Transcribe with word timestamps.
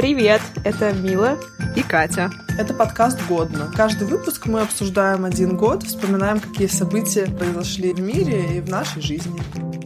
Привет, 0.00 0.40
это 0.64 0.94
Мила 0.94 1.38
и 1.76 1.82
Катя. 1.82 2.30
Это 2.58 2.72
подкаст 2.72 3.18
«Годно». 3.28 3.70
Каждый 3.76 4.08
выпуск 4.08 4.46
мы 4.46 4.62
обсуждаем 4.62 5.26
один 5.26 5.58
год, 5.58 5.82
вспоминаем, 5.82 6.40
какие 6.40 6.68
события 6.68 7.26
произошли 7.26 7.92
в 7.92 8.00
мире 8.00 8.56
и 8.56 8.60
в 8.62 8.70
нашей 8.70 9.02
жизни. 9.02 9.38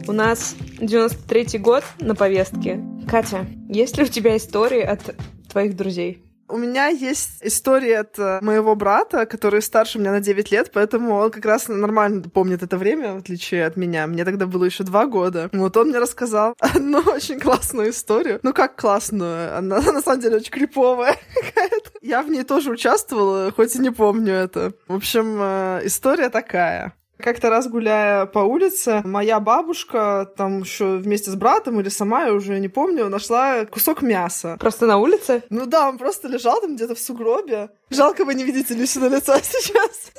У 0.07 0.13
нас 0.13 0.55
93-й 0.79 1.57
год 1.57 1.83
на 1.99 2.15
повестке. 2.15 2.81
Катя, 3.09 3.45
есть 3.67 3.97
ли 3.97 4.05
у 4.05 4.07
тебя 4.07 4.37
истории 4.37 4.79
от 4.79 5.01
твоих 5.49 5.75
друзей? 5.75 6.24
У 6.47 6.57
меня 6.57 6.87
есть 6.87 7.37
история 7.41 7.99
от 7.99 8.19
э, 8.19 8.39
моего 8.41 8.75
брата, 8.75 9.25
который 9.25 9.63
старше 9.63 9.97
меня 9.97 10.11
на 10.11 10.19
9 10.19 10.51
лет, 10.51 10.69
поэтому 10.71 11.15
он 11.15 11.31
как 11.31 11.43
раз 11.43 11.67
нормально 11.67 12.21
помнит 12.21 12.61
это 12.61 12.77
время, 12.77 13.15
в 13.15 13.17
отличие 13.17 13.65
от 13.65 13.77
меня. 13.77 14.05
Мне 14.05 14.23
тогда 14.25 14.45
было 14.45 14.65
еще 14.65 14.83
два 14.83 15.07
года. 15.07 15.49
Вот 15.53 15.75
он 15.75 15.89
мне 15.89 15.97
рассказал 15.97 16.55
одну 16.59 16.99
очень 16.99 17.39
классную 17.39 17.89
историю. 17.89 18.39
Ну 18.43 18.53
как 18.53 18.75
классную? 18.75 19.57
Она 19.57 19.81
на 19.81 20.01
самом 20.01 20.21
деле 20.21 20.37
очень 20.37 20.51
криповая 20.51 21.17
какая-то. 21.33 21.91
Я 22.01 22.21
в 22.21 22.29
ней 22.29 22.43
тоже 22.43 22.69
участвовала, 22.69 23.51
хоть 23.51 23.75
и 23.75 23.79
не 23.79 23.89
помню 23.89 24.33
это. 24.33 24.73
В 24.87 24.95
общем, 24.95 25.37
э, 25.39 25.81
история 25.83 26.29
такая. 26.29 26.93
Как-то 27.25 27.49
раз 27.49 27.67
гуляя 27.67 28.27
по 28.27 28.37
улице, 28.37 29.01
моя 29.03 29.39
бабушка 29.39 30.31
там 30.37 30.59
еще 30.59 30.97
вместе 30.97 31.31
с 31.31 31.35
братом 31.35 31.79
или 31.81 31.89
сама, 31.89 32.25
я 32.25 32.33
уже 32.33 32.59
не 32.59 32.67
помню, 32.67 33.09
нашла 33.09 33.65
кусок 33.65 34.03
мяса. 34.03 34.57
Просто 34.59 34.85
на 34.85 34.99
улице? 34.99 35.41
Ну 35.49 35.65
да, 35.65 35.89
он 35.89 35.97
просто 35.97 36.27
лежал 36.27 36.61
там 36.61 36.75
где-то 36.75 36.93
в 36.93 36.99
сугробе. 36.99 37.71
Жалко, 37.89 38.25
вы 38.25 38.35
не 38.35 38.43
видите 38.43 38.75
Люси 38.75 38.99
на 38.99 39.07
лицо 39.07 39.35
сейчас. 39.43 40.11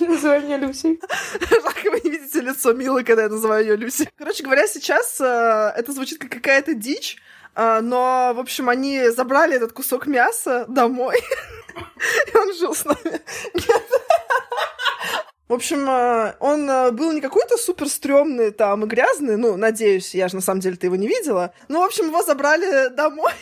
Называй 0.00 0.42
меня 0.42 0.58
Люси. 0.58 1.00
Жалко, 1.50 1.90
вы 1.92 2.02
не 2.04 2.10
видите 2.10 2.42
лицо 2.42 2.74
Милы, 2.74 3.04
когда 3.04 3.22
я 3.22 3.30
называю 3.30 3.64
ее 3.64 3.76
Люси. 3.76 4.10
Короче 4.18 4.44
говоря, 4.44 4.66
сейчас 4.66 5.18
э, 5.18 5.72
это 5.74 5.92
звучит 5.92 6.18
как 6.18 6.30
какая-то 6.30 6.74
дичь, 6.74 7.16
э, 7.56 7.80
но, 7.80 8.34
в 8.36 8.38
общем, 8.38 8.68
они 8.68 9.08
забрали 9.08 9.56
этот 9.56 9.72
кусок 9.72 10.06
мяса 10.06 10.66
домой, 10.68 11.16
и 12.34 12.36
он 12.36 12.52
жил 12.52 12.74
с 12.74 12.84
нами. 12.84 13.22
В 15.50 15.52
общем, 15.52 15.90
э, 15.90 16.36
он 16.38 16.70
э, 16.70 16.92
был 16.92 17.10
не 17.10 17.20
какой-то 17.20 17.56
супер 17.56 17.88
стрёмный 17.88 18.52
там 18.52 18.84
и 18.84 18.86
грязный, 18.86 19.36
ну, 19.36 19.56
надеюсь, 19.56 20.14
я 20.14 20.28
же 20.28 20.36
на 20.36 20.42
самом 20.42 20.60
деле-то 20.60 20.86
его 20.86 20.94
не 20.94 21.08
видела. 21.08 21.52
Ну, 21.66 21.80
в 21.80 21.84
общем, 21.84 22.06
его 22.06 22.22
забрали 22.22 22.88
домой 22.94 23.32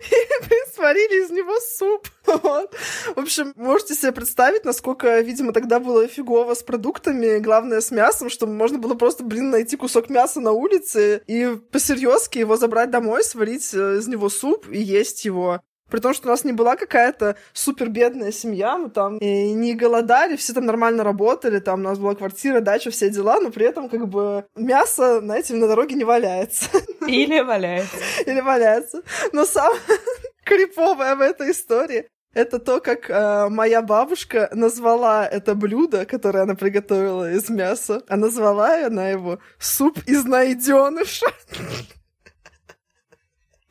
и 0.00 0.72
сварили 0.74 1.22
из 1.22 1.30
него 1.30 1.60
суп. 1.60 2.08
Вот. 2.42 2.74
В 3.14 3.20
общем, 3.20 3.52
можете 3.56 3.94
себе 3.94 4.12
представить, 4.12 4.64
насколько, 4.64 5.20
видимо, 5.20 5.52
тогда 5.52 5.78
было 5.78 6.06
фигово 6.06 6.54
с 6.54 6.62
продуктами, 6.62 7.38
главное 7.38 7.82
с 7.82 7.90
мясом, 7.90 8.30
что 8.30 8.46
можно 8.46 8.78
было 8.78 8.94
просто, 8.94 9.22
блин, 9.22 9.50
найти 9.50 9.76
кусок 9.76 10.08
мяса 10.08 10.40
на 10.40 10.52
улице 10.52 11.20
и 11.26 11.54
посерьезки 11.70 12.38
его 12.38 12.56
забрать 12.56 12.90
домой, 12.90 13.24
сварить 13.24 13.74
э, 13.74 13.98
из 13.98 14.08
него 14.08 14.30
суп 14.30 14.68
и 14.70 14.80
есть 14.80 15.26
его. 15.26 15.60
При 15.92 16.00
том, 16.00 16.14
что 16.14 16.28
у 16.28 16.30
нас 16.30 16.42
не 16.42 16.52
была 16.52 16.76
какая-то 16.76 17.36
супер 17.52 17.90
бедная 17.90 18.32
семья, 18.32 18.78
мы 18.78 18.88
там 18.88 19.18
не 19.20 19.74
голодали, 19.74 20.36
все 20.36 20.54
там 20.54 20.64
нормально 20.64 21.04
работали, 21.04 21.58
там 21.58 21.80
у 21.80 21.82
нас 21.82 21.98
была 21.98 22.14
квартира, 22.14 22.60
дача, 22.60 22.90
все 22.90 23.10
дела, 23.10 23.38
но 23.40 23.50
при 23.50 23.66
этом 23.66 23.90
как 23.90 24.08
бы 24.08 24.46
мясо, 24.56 25.20
знаете, 25.20 25.52
на 25.52 25.68
дороге 25.68 25.94
не 25.94 26.04
валяется. 26.04 26.70
Или 27.06 27.40
валяется. 27.40 27.96
Или 28.26 28.40
валяется. 28.40 29.02
Но 29.34 29.44
самое 29.44 29.82
криповое 30.44 31.14
в 31.14 31.20
этой 31.20 31.50
истории 31.50 32.08
это 32.32 32.58
то, 32.58 32.80
как 32.80 33.10
э, 33.10 33.48
моя 33.50 33.82
бабушка 33.82 34.48
назвала 34.54 35.26
это 35.26 35.54
блюдо, 35.54 36.06
которое 36.06 36.44
она 36.44 36.54
приготовила 36.54 37.30
из 37.30 37.50
мяса. 37.50 38.02
А 38.08 38.16
назвала 38.16 38.86
она 38.86 39.10
его 39.10 39.40
суп 39.58 39.98
из 40.06 40.24
найденыша. 40.24 41.26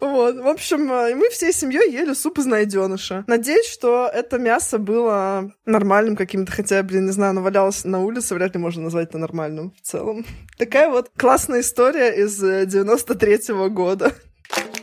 Вот, 0.02 0.36
в 0.36 0.48
общем, 0.48 0.92
э, 0.92 1.14
мы 1.14 1.30
всей 1.30 1.54
семьей 1.54 1.92
ели 1.94 2.14
суп 2.14 2.40
из 2.40 2.48
найденыша. 2.48 3.24
Надеюсь, 3.28 3.68
что 3.68 4.10
это 4.12 4.40
мясо 4.40 4.80
было 4.80 5.52
нормальным 5.68 6.16
каким-то, 6.16 6.52
хотя, 6.52 6.82
блин, 6.82 7.06
не 7.06 7.12
знаю, 7.12 7.30
оно 7.32 7.44
валялось 7.44 7.86
на 7.86 8.04
улице, 8.04 8.34
вряд 8.34 8.56
ли 8.56 8.60
можно 8.60 8.82
назвать 8.82 9.10
это 9.10 9.20
нормальным 9.20 9.76
в 9.80 9.82
целом. 9.82 10.26
Такая 10.58 10.90
вот 10.90 11.12
классная 11.16 11.62
история 11.62 12.16
из 12.16 12.44
93-го 12.44 13.68
э, 13.68 13.70
года. 13.70 14.12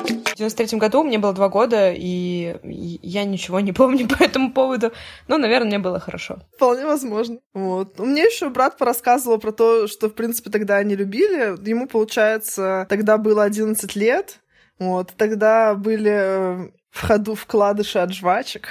В 0.07 0.37
93 0.37 0.78
году 0.78 1.03
мне 1.03 1.19
было 1.19 1.33
два 1.33 1.49
года, 1.49 1.93
и 1.93 2.55
я 2.62 3.25
ничего 3.25 3.59
не 3.59 3.73
помню 3.73 4.07
по 4.19 4.23
этому 4.23 4.53
поводу. 4.53 4.93
Но, 5.27 5.37
наверное, 5.37 5.67
мне 5.67 5.78
было 5.81 5.99
хорошо. 5.99 6.39
Вполне 6.55 6.87
возможно. 6.87 7.39
Вот. 7.55 7.99
У 7.99 8.07
меня 8.07 8.23
еще 8.23 8.51
брат 8.51 8.78
порассказывал 8.78 9.39
про 9.41 9.51
то, 9.51 9.89
что, 9.89 10.09
в 10.09 10.15
принципе, 10.15 10.51
тогда 10.51 10.77
они 10.77 10.95
любили. 10.95 11.57
Ему, 11.69 11.89
получается, 11.89 12.87
тогда 12.89 13.19
было 13.19 13.43
11 13.43 13.97
лет, 13.97 14.39
вот, 14.78 15.12
тогда 15.16 15.75
были 15.75 16.11
э, 16.11 16.71
в 16.91 17.06
ходу 17.06 17.34
вкладыши 17.34 17.99
от 17.99 18.12
жвачек. 18.12 18.69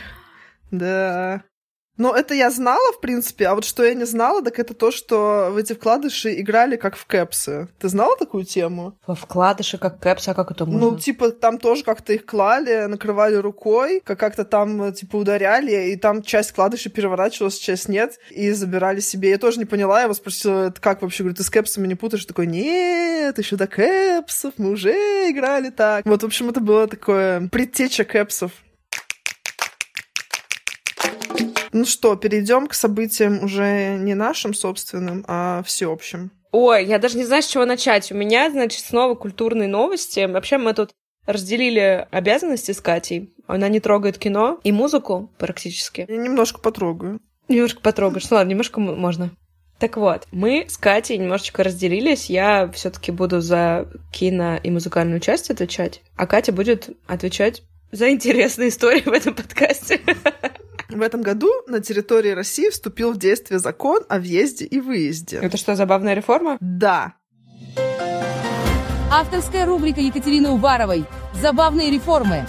Да. 0.72 1.44
Ну, 1.97 2.13
это 2.13 2.34
я 2.34 2.52
знала, 2.52 2.94
в 2.94 3.02
принципе, 3.02 3.47
а 3.47 3.56
вот 3.56 3.66
что 3.66 3.84
я 3.84 3.94
не 3.94 4.06
знала, 4.06 4.44
так 4.44 4.59
это 4.59 4.74
то, 4.74 4.91
что 4.91 5.50
в 5.52 5.58
эти 5.58 5.74
вкладыши 5.74 6.40
играли 6.40 6.75
как 6.75 6.96
в 6.96 7.06
кэпсы. 7.06 7.68
Ты 7.80 7.90
знала 7.90 8.16
такую 8.18 8.46
тему? 8.46 8.97
Во 9.08 9.16
вкладыши 9.16 9.78
как 9.78 10.00
кэпсы, 10.00 10.30
а 10.30 10.34
как 10.34 10.52
это 10.52 10.66
можно? 10.66 10.91
Ну, 10.91 10.97
типа, 10.97 11.31
там 11.31 11.57
тоже 11.57 11.84
как-то 11.84 12.13
их 12.13 12.25
клали, 12.25 12.86
накрывали 12.86 13.36
рукой, 13.36 14.02
как-то 14.03 14.46
там, 14.46 14.94
типа, 14.94 15.18
ударяли, 15.18 15.91
и 15.91 15.96
там 15.96 16.22
часть 16.22 16.52
вкладышей 16.52 16.91
переворачивалась, 16.91 17.57
часть 17.57 17.90
нет, 17.90 18.19
и 18.30 18.52
забирали 18.52 19.00
себе. 19.00 19.31
Я 19.31 19.38
тоже 19.38 19.59
не 19.59 19.66
поняла, 19.66 19.97
я 19.97 20.03
его 20.03 20.13
спросила, 20.13 20.68
это 20.68 20.80
как 20.80 21.02
вообще? 21.02 21.24
Говорю, 21.24 21.36
ты 21.36 21.44
с 21.44 21.50
кэпсами 21.50 21.88
не 21.88 21.96
путаешь? 21.96 22.25
Такой, 22.25 22.46
нет, 22.46 23.38
еще 23.38 23.56
до 23.56 23.68
кэпсов, 23.68 24.53
мы 24.57 24.72
уже 24.72 24.91
играли 25.31 25.69
так. 25.69 26.06
Вот, 26.06 26.22
в 26.22 26.25
общем, 26.25 26.50
это 26.50 26.59
было 26.59 26.88
такое 26.88 27.47
предтеча 27.50 28.03
кэпсов. 28.03 28.52
Ну 31.77 31.85
что, 31.85 32.15
перейдем 32.15 32.65
к 32.65 32.73
событиям 32.73 33.43
уже 33.43 33.97
не 33.99 34.15
нашим 34.15 34.55
собственным, 34.55 35.23
а 35.27 35.61
всеобщим. 35.63 36.31
Ой, 36.51 36.83
я 36.83 36.97
даже 36.97 37.17
не 37.17 37.23
знаю, 37.23 37.43
с 37.43 37.47
чего 37.47 37.65
начать. 37.65 38.11
У 38.11 38.15
меня, 38.15 38.49
значит, 38.49 38.83
снова 38.83 39.13
культурные 39.13 39.67
новости. 39.67 40.25
Вообще 40.25 40.57
мы 40.57 40.73
тут 40.73 40.89
разделили 41.27 42.07
обязанности 42.09 42.71
с 42.71 42.81
Катей. 42.81 43.35
Она 43.45 43.67
не 43.67 43.79
трогает 43.79 44.17
кино 44.17 44.59
и 44.63 44.71
музыку 44.71 45.31
практически. 45.38 46.07
Я 46.09 46.17
немножко 46.17 46.59
потрогаю. 46.59 47.19
Немножко 47.47 47.79
потрогаешь. 47.81 48.27
Ну 48.31 48.38
ладно, 48.38 48.49
немножко 48.49 48.79
можно. 48.79 49.29
Так 49.77 49.97
вот, 49.97 50.25
мы 50.31 50.65
с 50.67 50.77
Катей 50.77 51.19
немножечко 51.19 51.63
разделились. 51.63 52.27
Я 52.27 52.71
все-таки 52.73 53.11
буду 53.11 53.39
за 53.39 53.88
кино 54.11 54.57
и 54.63 54.71
музыкальную 54.71 55.19
часть 55.19 55.51
отвечать, 55.51 56.01
а 56.15 56.25
Катя 56.25 56.53
будет 56.53 56.89
отвечать 57.05 57.61
за 57.91 58.09
интересные 58.09 58.69
истории 58.69 59.01
в 59.01 59.11
этом 59.11 59.35
подкасте. 59.35 60.01
В 60.90 61.02
этом 61.02 61.22
году 61.22 61.52
на 61.68 61.81
территории 61.81 62.30
России 62.30 62.70
вступил 62.70 63.12
в 63.12 63.18
действие 63.18 63.59
закон 63.59 64.03
о 64.08 64.20
въезде 64.20 64.64
и 64.64 64.80
выезде. 64.80 65.38
Это 65.38 65.58
что, 65.58 65.75
забавная 65.75 66.14
реформа? 66.14 66.58
Да. 66.62 67.16
Авторская 69.12 69.66
рубрика 69.66 70.00
Екатерины 70.00 70.50
Уваровой. 70.50 71.03
Забавные 71.42 71.92
реформы. 71.92 72.46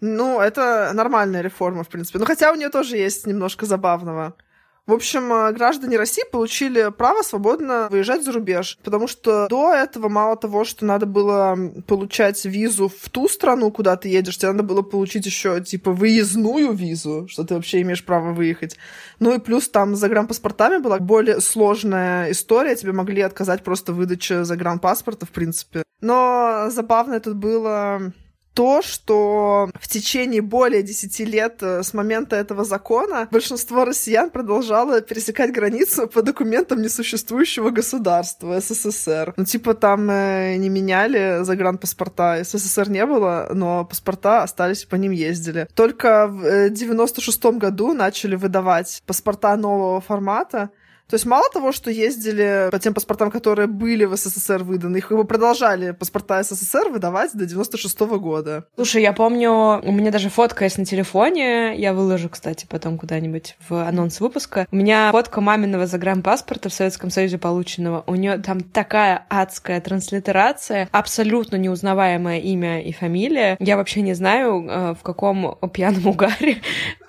Ну, 0.00 0.40
это 0.40 0.92
нормальная 0.94 1.42
реформа, 1.42 1.82
в 1.82 1.88
принципе. 1.88 2.20
Но 2.20 2.24
хотя 2.24 2.52
у 2.52 2.54
нее 2.54 2.68
тоже 2.68 2.96
есть 2.96 3.26
немножко 3.26 3.66
забавного. 3.66 4.34
В 4.84 4.92
общем, 4.92 5.32
э, 5.32 5.52
граждане 5.52 5.96
России 5.96 6.24
получили 6.30 6.90
право 6.90 7.22
свободно 7.22 7.86
выезжать 7.88 8.24
за 8.24 8.32
рубеж, 8.32 8.78
потому 8.82 9.06
что 9.06 9.46
до 9.48 9.72
этого 9.72 10.08
мало 10.08 10.36
того, 10.36 10.64
что 10.64 10.84
надо 10.84 11.06
было 11.06 11.56
получать 11.86 12.44
визу 12.44 12.88
в 12.88 13.08
ту 13.08 13.28
страну, 13.28 13.70
куда 13.70 13.96
ты 13.96 14.08
едешь, 14.08 14.38
тебе 14.38 14.50
надо 14.50 14.64
было 14.64 14.82
получить 14.82 15.24
еще 15.24 15.60
типа 15.60 15.92
выездную 15.92 16.72
визу, 16.72 17.28
что 17.28 17.44
ты 17.44 17.54
вообще 17.54 17.80
имеешь 17.82 18.04
право 18.04 18.32
выехать. 18.32 18.76
Ну 19.20 19.32
и 19.32 19.38
плюс 19.38 19.68
там 19.68 19.94
с 19.94 20.00
загранпаспортами 20.00 20.78
была 20.78 20.98
более 20.98 21.40
сложная 21.40 22.32
история, 22.32 22.74
тебе 22.74 22.90
могли 22.90 23.22
отказать 23.22 23.62
просто 23.62 23.92
выдаче 23.92 24.42
загранпаспорта, 24.42 25.26
в 25.26 25.30
принципе. 25.30 25.84
Но 26.00 26.66
забавно 26.70 27.20
тут 27.20 27.36
было 27.36 28.12
то, 28.54 28.82
что 28.82 29.70
в 29.80 29.88
течение 29.88 30.42
более 30.42 30.82
10 30.82 31.20
лет 31.20 31.62
э, 31.62 31.82
с 31.82 31.94
момента 31.94 32.36
этого 32.36 32.64
закона 32.64 33.28
большинство 33.30 33.84
россиян 33.84 34.30
продолжало 34.30 35.00
пересекать 35.00 35.52
границу 35.52 36.06
по 36.06 36.22
документам 36.22 36.82
несуществующего 36.82 37.70
государства 37.70 38.60
СССР. 38.60 39.34
Ну, 39.36 39.44
типа 39.44 39.74
там 39.74 40.10
э, 40.10 40.56
не 40.56 40.68
меняли 40.68 41.42
загранпаспорта, 41.42 42.42
СССР 42.44 42.90
не 42.90 43.06
было, 43.06 43.48
но 43.52 43.84
паспорта 43.84 44.42
остались, 44.42 44.84
по 44.84 44.96
ним 44.96 45.12
ездили. 45.12 45.68
Только 45.74 46.26
в 46.28 46.70
96 46.70 47.44
э, 47.44 47.52
году 47.52 47.92
начали 47.92 48.36
выдавать 48.36 49.02
паспорта 49.06 49.56
нового 49.56 50.00
формата, 50.00 50.70
То 51.12 51.16
есть 51.16 51.26
мало 51.26 51.44
того, 51.52 51.72
что 51.72 51.90
ездили 51.90 52.70
по 52.70 52.78
тем 52.78 52.94
паспортам, 52.94 53.30
которые 53.30 53.66
были 53.66 54.06
в 54.06 54.16
СССР 54.16 54.62
выданы, 54.62 54.96
их 54.96 55.12
бы 55.12 55.24
продолжали 55.24 55.90
паспорта 55.90 56.42
СССР 56.42 56.88
выдавать 56.88 57.32
до 57.34 57.44
96 57.44 58.00
-го 58.00 58.18
года. 58.18 58.64
Слушай, 58.76 59.02
я 59.02 59.12
помню, 59.12 59.50
у 59.84 59.92
меня 59.92 60.10
даже 60.10 60.30
фотка 60.30 60.64
есть 60.64 60.78
на 60.78 60.86
телефоне, 60.86 61.76
я 61.76 61.92
выложу, 61.92 62.30
кстати, 62.30 62.66
потом 62.66 62.96
куда-нибудь 62.96 63.56
в 63.68 63.86
анонс 63.86 64.20
выпуска. 64.20 64.66
У 64.72 64.76
меня 64.76 65.12
фотка 65.12 65.42
маминого 65.42 65.86
загранпаспорта 65.86 66.70
в 66.70 66.72
Советском 66.72 67.10
Союзе 67.10 67.36
полученного. 67.36 68.04
У 68.06 68.14
нее 68.14 68.38
там 68.38 68.62
такая 68.62 69.26
адская 69.28 69.82
транслитерация, 69.82 70.88
абсолютно 70.92 71.56
неузнаваемое 71.56 72.38
имя 72.38 72.80
и 72.80 72.90
фамилия. 72.90 73.58
Я 73.60 73.76
вообще 73.76 74.00
не 74.00 74.14
знаю, 74.14 74.66
э, 74.66 74.94
в 74.94 75.02
каком 75.02 75.58
пьяном 75.74 76.06
угаре 76.06 76.62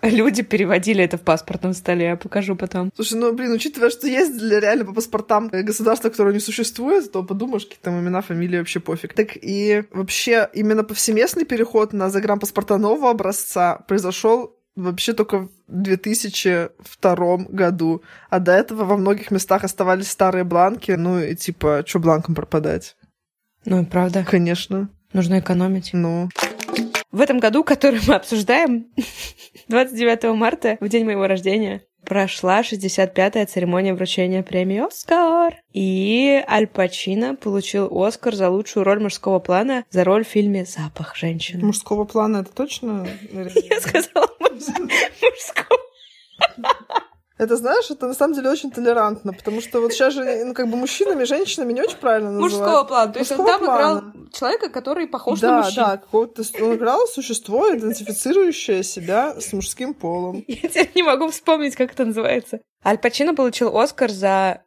люди 0.10 0.44
переводили 0.44 1.04
это 1.04 1.18
в 1.18 1.22
паспортном 1.22 1.74
столе. 1.74 2.06
Я 2.08 2.16
покажу 2.16 2.56
потом. 2.56 2.92
Слушай, 2.96 3.20
ну, 3.20 3.34
блин, 3.34 3.52
учитывая, 3.52 3.90
что 3.90 4.08
ездили 4.08 4.56
реально 4.60 4.86
по 4.86 4.94
паспортам 4.94 5.48
государства, 5.48 6.10
которое 6.10 6.34
не 6.34 6.40
существует, 6.40 7.12
то 7.12 7.24
подумаешь, 7.24 7.66
какие 7.66 7.80
там 7.82 8.00
имена, 8.00 8.22
фамилии, 8.22 8.58
вообще 8.58 8.80
пофиг. 8.80 9.14
Так 9.14 9.30
и 9.36 9.84
вообще 9.92 10.50
именно 10.54 10.84
повсеместный 10.84 11.46
переход 11.46 11.94
на 11.94 12.10
загранпаспорта 12.10 12.78
нового 12.78 13.10
образца 13.10 13.84
произошел 13.88 14.56
вообще 14.76 15.14
только 15.14 15.40
в 15.40 15.50
2002 15.68 17.38
году. 17.50 18.04
А 18.30 18.40
до 18.40 18.54
этого 18.54 18.86
во 18.86 18.98
многих 18.98 19.32
местах 19.32 19.64
оставались 19.64 20.10
старые 20.10 20.44
бланки. 20.44 20.92
Ну 20.92 21.20
и 21.20 21.36
типа, 21.36 21.84
что 21.86 22.00
бланком 22.00 22.36
пропадать? 22.36 22.96
Ну, 23.66 23.86
правда. 23.86 24.26
Конечно. 24.30 24.90
Нужно 25.14 25.40
экономить. 25.40 25.92
Ну. 25.94 26.30
В 27.14 27.22
этом 27.22 27.38
году, 27.40 27.64
который 27.64 28.00
мы 28.08 28.16
обсуждаем, 28.16 28.88
29 29.68 30.36
марта, 30.36 30.78
в 30.80 30.90
день 30.90 31.06
моего 31.06 31.28
рождения, 31.28 31.84
прошла 32.04 32.62
65-я 32.62 33.46
церемония 33.46 33.94
вручения 33.94 34.42
премии 34.42 34.80
«Оскар». 34.80 35.58
И 35.74 36.44
Аль 36.50 36.66
Пачино 36.66 37.36
получил 37.36 37.86
«Оскар» 38.04 38.34
за 38.34 38.50
лучшую 38.50 38.84
роль 38.84 39.00
мужского 39.00 39.38
плана 39.38 39.86
за 39.92 40.04
роль 40.04 40.26
в 40.26 40.28
фильме 40.28 40.66
«Запах 40.66 41.16
женщины». 41.16 41.64
Мужского 41.64 42.06
плана 42.06 42.38
это 42.38 42.52
точно? 42.52 43.08
Я 43.32 43.80
сказала 43.80 44.30
мужского. 44.40 45.80
Это, 47.44 47.58
знаешь, 47.58 47.90
это 47.92 48.08
на 48.08 48.14
самом 48.14 48.34
деле 48.34 48.50
очень 48.50 48.72
толерантно, 48.72 49.34
потому 49.34 49.62
что 49.62 49.82
вот 49.82 49.94
сейчас 49.94 50.14
же, 50.14 50.46
ну, 50.46 50.54
как 50.54 50.70
бы 50.70 50.78
мужчинами, 50.78 51.24
женщинами 51.24 51.74
не 51.74 51.82
очень 51.82 51.98
правильно 51.98 52.32
называют. 52.32 52.54
Мужского 52.54 52.84
плана. 52.86 53.14
То 53.14 53.20
есть 53.20 53.32
он 53.32 53.46
там 53.46 53.64
играл 53.64 54.04
человека, 54.32 54.70
который 54.70 55.08
похож 55.08 55.40
да, 55.40 55.52
на 55.52 55.58
мужчину. 55.64 55.86
Да, 55.86 55.98
какого-то... 55.98 56.44
Он 56.62 56.76
играл 56.76 57.08
существо, 57.08 57.74
идентифицирующее 57.74 58.84
себя 58.84 59.40
с 59.40 59.54
мужским 59.54 59.94
полом. 59.94 60.44
Я 60.48 60.70
теперь 60.70 60.92
не 60.96 61.04
могу 61.04 61.30
вспомнить, 61.30 61.76
как 61.76 61.94
это 61.94 62.06
называется. 62.06 62.60
Аль 62.86 62.98
Пачино 62.98 63.36
получил 63.36 63.78
Оскар 63.78 64.12
за 64.12 64.62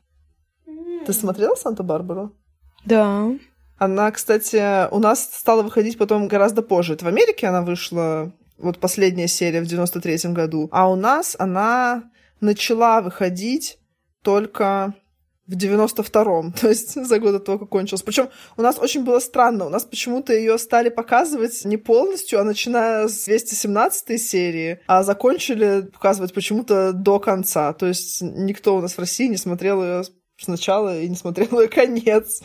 Ты 1.05 1.13
смотрела 1.13 1.53
«Санта-Барбару»? 1.55 2.35
Да. 2.85 3.29
Она, 3.77 4.11
кстати, 4.11 4.89
у 4.91 4.99
нас 4.99 5.29
стала 5.31 5.61
выходить 5.61 5.99
потом 5.99 6.27
гораздо 6.27 6.63
позже. 6.63 6.93
Это 6.93 7.05
в 7.05 7.09
Америке 7.09 7.45
она 7.47 7.61
вышла, 7.61 8.33
вот 8.57 8.79
последняя 8.79 9.27
серия 9.27 9.61
в 9.61 9.65
93-м 9.65 10.33
году. 10.33 10.69
А 10.71 10.89
у 10.89 10.95
нас 10.95 11.35
она 11.37 12.09
начала 12.39 13.01
выходить 13.01 13.77
только 14.23 14.95
в 15.47 15.55
92-м, 15.55 16.53
то 16.61 16.69
есть 16.69 16.93
за 16.93 17.19
год 17.19 17.33
до 17.33 17.39
того, 17.39 17.59
как 17.59 17.69
кончилось. 17.69 18.01
Причем 18.01 18.29
у 18.57 18.61
нас 18.61 18.79
очень 18.79 19.03
было 19.03 19.19
странно, 19.19 19.65
у 19.65 19.69
нас 19.69 19.83
почему-то 19.83 20.33
ее 20.33 20.57
стали 20.57 20.89
показывать 20.89 21.65
не 21.65 21.77
полностью, 21.77 22.39
а 22.39 22.43
начиная 22.43 23.07
с 23.07 23.25
217 23.25 24.21
серии, 24.21 24.79
а 24.87 25.03
закончили 25.03 25.81
показывать 25.81 26.33
почему-то 26.33 26.93
до 26.93 27.19
конца. 27.19 27.73
То 27.73 27.87
есть 27.87 28.21
никто 28.21 28.77
у 28.77 28.81
нас 28.81 28.93
в 28.93 28.99
России 28.99 29.27
не 29.27 29.37
смотрел 29.37 29.83
ее 29.83 30.03
сначала 30.43 30.99
и 30.99 31.07
не 31.09 31.15
смотрела 31.15 31.67
конец. 31.67 32.41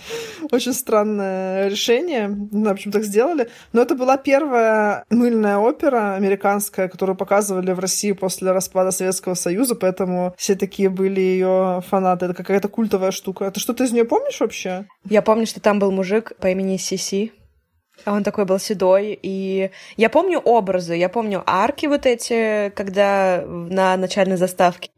Очень 0.51 0.73
странное 0.73 1.69
решение. 1.69 2.29
Не 2.29 2.61
знаю, 2.61 2.77
почему 2.77 2.93
так 2.93 3.05
сделали. 3.05 3.49
Но 3.73 3.83
это 3.83 3.95
была 3.95 4.17
первая 4.17 5.05
мыльная 5.11 5.59
опера 5.59 6.15
американская, 6.15 6.89
которую 6.89 7.17
показывали 7.17 7.73
в 7.73 7.79
России 7.79 8.13
после 8.13 8.53
распада 8.53 8.91
Советского 8.91 9.35
Союза, 9.35 9.75
поэтому 9.75 10.35
все 10.37 10.55
такие 10.55 10.89
были 10.89 11.21
ее 11.21 11.83
фанаты. 11.89 12.27
Это 12.27 12.35
какая-то 12.35 12.69
культовая 12.69 13.11
штука. 13.11 13.51
Ты 13.51 13.61
что-то 13.61 13.85
из 13.85 13.93
нее 13.93 14.05
помнишь 14.05 14.41
вообще? 14.41 14.87
Я 15.05 15.23
помню, 15.23 15.47
что 15.47 15.61
там 15.61 15.79
был 15.79 15.91
мужик 15.91 16.33
по 16.41 16.49
имени 16.49 16.77
Сиси. 16.77 17.33
А 18.05 18.13
он 18.13 18.23
такой 18.23 18.45
был 18.45 18.61
седой, 18.61 19.19
и 19.21 19.71
я 19.97 20.09
помню 20.09 20.39
образы, 20.39 20.95
я 20.95 21.09
помню 21.09 21.43
арки 21.47 21.87
вот 21.87 22.07
эти, 22.07 22.71
когда 22.77 23.43
на 23.45 23.97
начальной 23.97 24.37
заставке. 24.37 24.91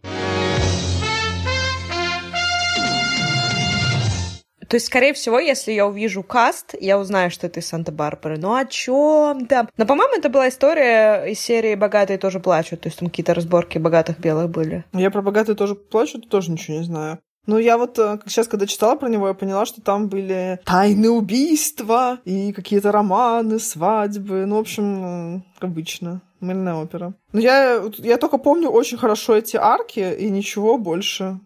То 4.71 4.77
есть, 4.77 4.87
скорее 4.87 5.15
всего, 5.15 5.41
если 5.41 5.73
я 5.73 5.85
увижу 5.85 6.23
каст, 6.23 6.77
я 6.81 6.97
узнаю, 6.97 7.33
что 7.33 7.49
это 7.49 7.59
из 7.59 7.67
Санта-Барбары. 7.67 8.39
Ну 8.39 8.55
о 8.55 8.65
чем 8.65 9.47
там? 9.47 9.69
Но, 9.77 9.85
по-моему, 9.85 10.15
это 10.15 10.29
была 10.29 10.49
история 10.49 11.25
из 11.25 11.41
серии 11.41 11.75
«Богатые 11.75 12.19
тоже 12.19 12.39
плачут». 12.39 12.83
То 12.83 12.89
есть 12.89 13.01
там 13.01 13.09
какие-то 13.09 13.35
разборки 13.35 13.79
богатых 13.79 14.21
белых 14.21 14.49
были. 14.49 14.85
Я 14.93 15.11
про 15.11 15.23
«Богатые 15.23 15.57
тоже 15.57 15.75
плачут» 15.75 16.29
тоже 16.29 16.53
ничего 16.53 16.79
не 16.79 16.85
знаю. 16.85 17.19
Ну, 17.47 17.59
я 17.59 17.79
вот 17.79 17.97
сейчас, 18.27 18.47
когда 18.47 18.69
читала 18.69 18.95
про 18.95 19.09
него, 19.09 19.27
я 19.27 19.35
поняла, 19.35 19.67
что 19.67 19.81
там 19.81 20.07
были 20.07 20.61
тайны 20.65 21.11
убийства 21.11 22.21
и 22.25 22.53
какие-то 22.53 22.93
романы, 22.93 23.59
свадьбы. 23.59 24.47
Ну, 24.47 24.55
в 24.55 24.61
общем, 24.61 25.45
обычно. 25.59 26.23
Мыльная 26.39 26.75
опера. 26.75 27.13
Но 27.33 27.41
я, 27.41 27.83
я 27.99 28.17
только 28.19 28.39
помню 28.39 28.71
очень 28.71 28.99
хорошо 28.99 29.37
эти 29.37 29.57
арки 29.57 30.15
и 30.19 30.31
ничего 30.31 30.79
больше. 30.79 31.41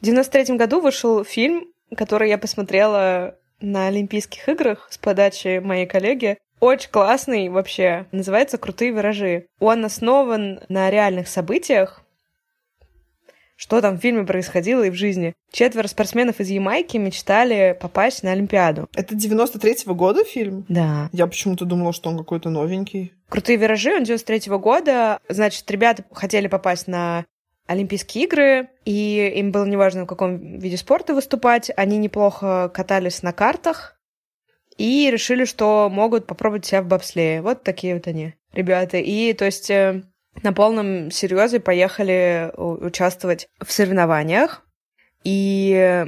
В 0.00 0.04
93 0.04 0.56
году 0.56 0.80
вышел 0.80 1.24
фильм, 1.24 1.66
который 1.96 2.28
я 2.28 2.38
посмотрела 2.38 3.36
на 3.60 3.88
Олимпийских 3.88 4.48
играх 4.48 4.88
с 4.90 4.98
подачи 4.98 5.58
моей 5.58 5.86
коллеги. 5.86 6.38
Очень 6.60 6.90
классный 6.90 7.48
вообще. 7.48 8.06
Называется 8.12 8.58
«Крутые 8.58 8.92
виражи». 8.92 9.46
Он 9.58 9.84
основан 9.84 10.60
на 10.68 10.90
реальных 10.90 11.26
событиях, 11.28 12.02
что 13.56 13.80
там 13.80 13.98
в 13.98 14.00
фильме 14.00 14.24
происходило 14.24 14.84
и 14.84 14.90
в 14.90 14.94
жизни. 14.94 15.34
Четверо 15.50 15.88
спортсменов 15.88 16.38
из 16.38 16.48
Ямайки 16.48 16.96
мечтали 16.96 17.76
попасть 17.80 18.22
на 18.22 18.30
Олимпиаду. 18.30 18.88
Это 18.94 19.16
93-го 19.16 19.94
года 19.94 20.24
фильм? 20.24 20.64
Да. 20.68 21.10
Я 21.12 21.26
почему-то 21.26 21.64
думала, 21.64 21.92
что 21.92 22.08
он 22.10 22.18
какой-то 22.18 22.50
новенький. 22.50 23.12
«Крутые 23.28 23.56
виражи», 23.56 23.92
он 23.92 24.04
93-го 24.04 24.60
года. 24.60 25.18
Значит, 25.28 25.68
ребята 25.70 26.04
хотели 26.12 26.46
попасть 26.46 26.86
на 26.86 27.24
Олимпийские 27.68 28.24
игры, 28.24 28.70
и 28.86 29.30
им 29.36 29.52
было 29.52 29.66
неважно, 29.66 30.04
в 30.04 30.06
каком 30.06 30.58
виде 30.58 30.78
спорта 30.78 31.14
выступать. 31.14 31.70
Они 31.76 31.98
неплохо 31.98 32.70
катались 32.72 33.22
на 33.22 33.34
картах 33.34 34.00
и 34.78 35.10
решили, 35.12 35.44
что 35.44 35.90
могут 35.90 36.26
попробовать 36.26 36.64
себя 36.64 36.80
в 36.80 36.86
бобслее. 36.86 37.42
Вот 37.42 37.64
такие 37.64 37.94
вот 37.94 38.06
они, 38.06 38.34
ребята. 38.54 38.96
И, 38.96 39.34
то 39.34 39.44
есть, 39.44 39.68
э, 39.70 40.02
на 40.42 40.54
полном 40.54 41.10
серьезе 41.10 41.60
поехали 41.60 42.50
участвовать 42.56 43.48
в 43.60 43.70
соревнованиях. 43.70 44.64
И 45.24 46.06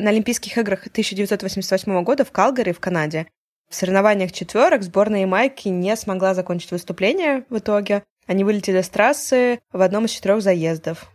на 0.00 0.10
Олимпийских 0.10 0.58
играх 0.58 0.88
1988 0.88 2.02
года 2.02 2.24
в 2.24 2.32
Калгари, 2.32 2.72
в 2.72 2.80
Канаде, 2.80 3.28
в 3.68 3.76
соревнованиях 3.76 4.32
четверок 4.32 4.82
сборная 4.82 5.20
Ямайки 5.20 5.68
не 5.68 5.94
смогла 5.94 6.34
закончить 6.34 6.72
выступление 6.72 7.44
в 7.48 7.58
итоге. 7.58 8.02
Они 8.30 8.44
вылетели 8.44 8.80
с 8.80 8.88
трассы 8.88 9.58
в 9.72 9.82
одном 9.82 10.04
из 10.04 10.12
четырех 10.12 10.40
заездов. 10.40 11.10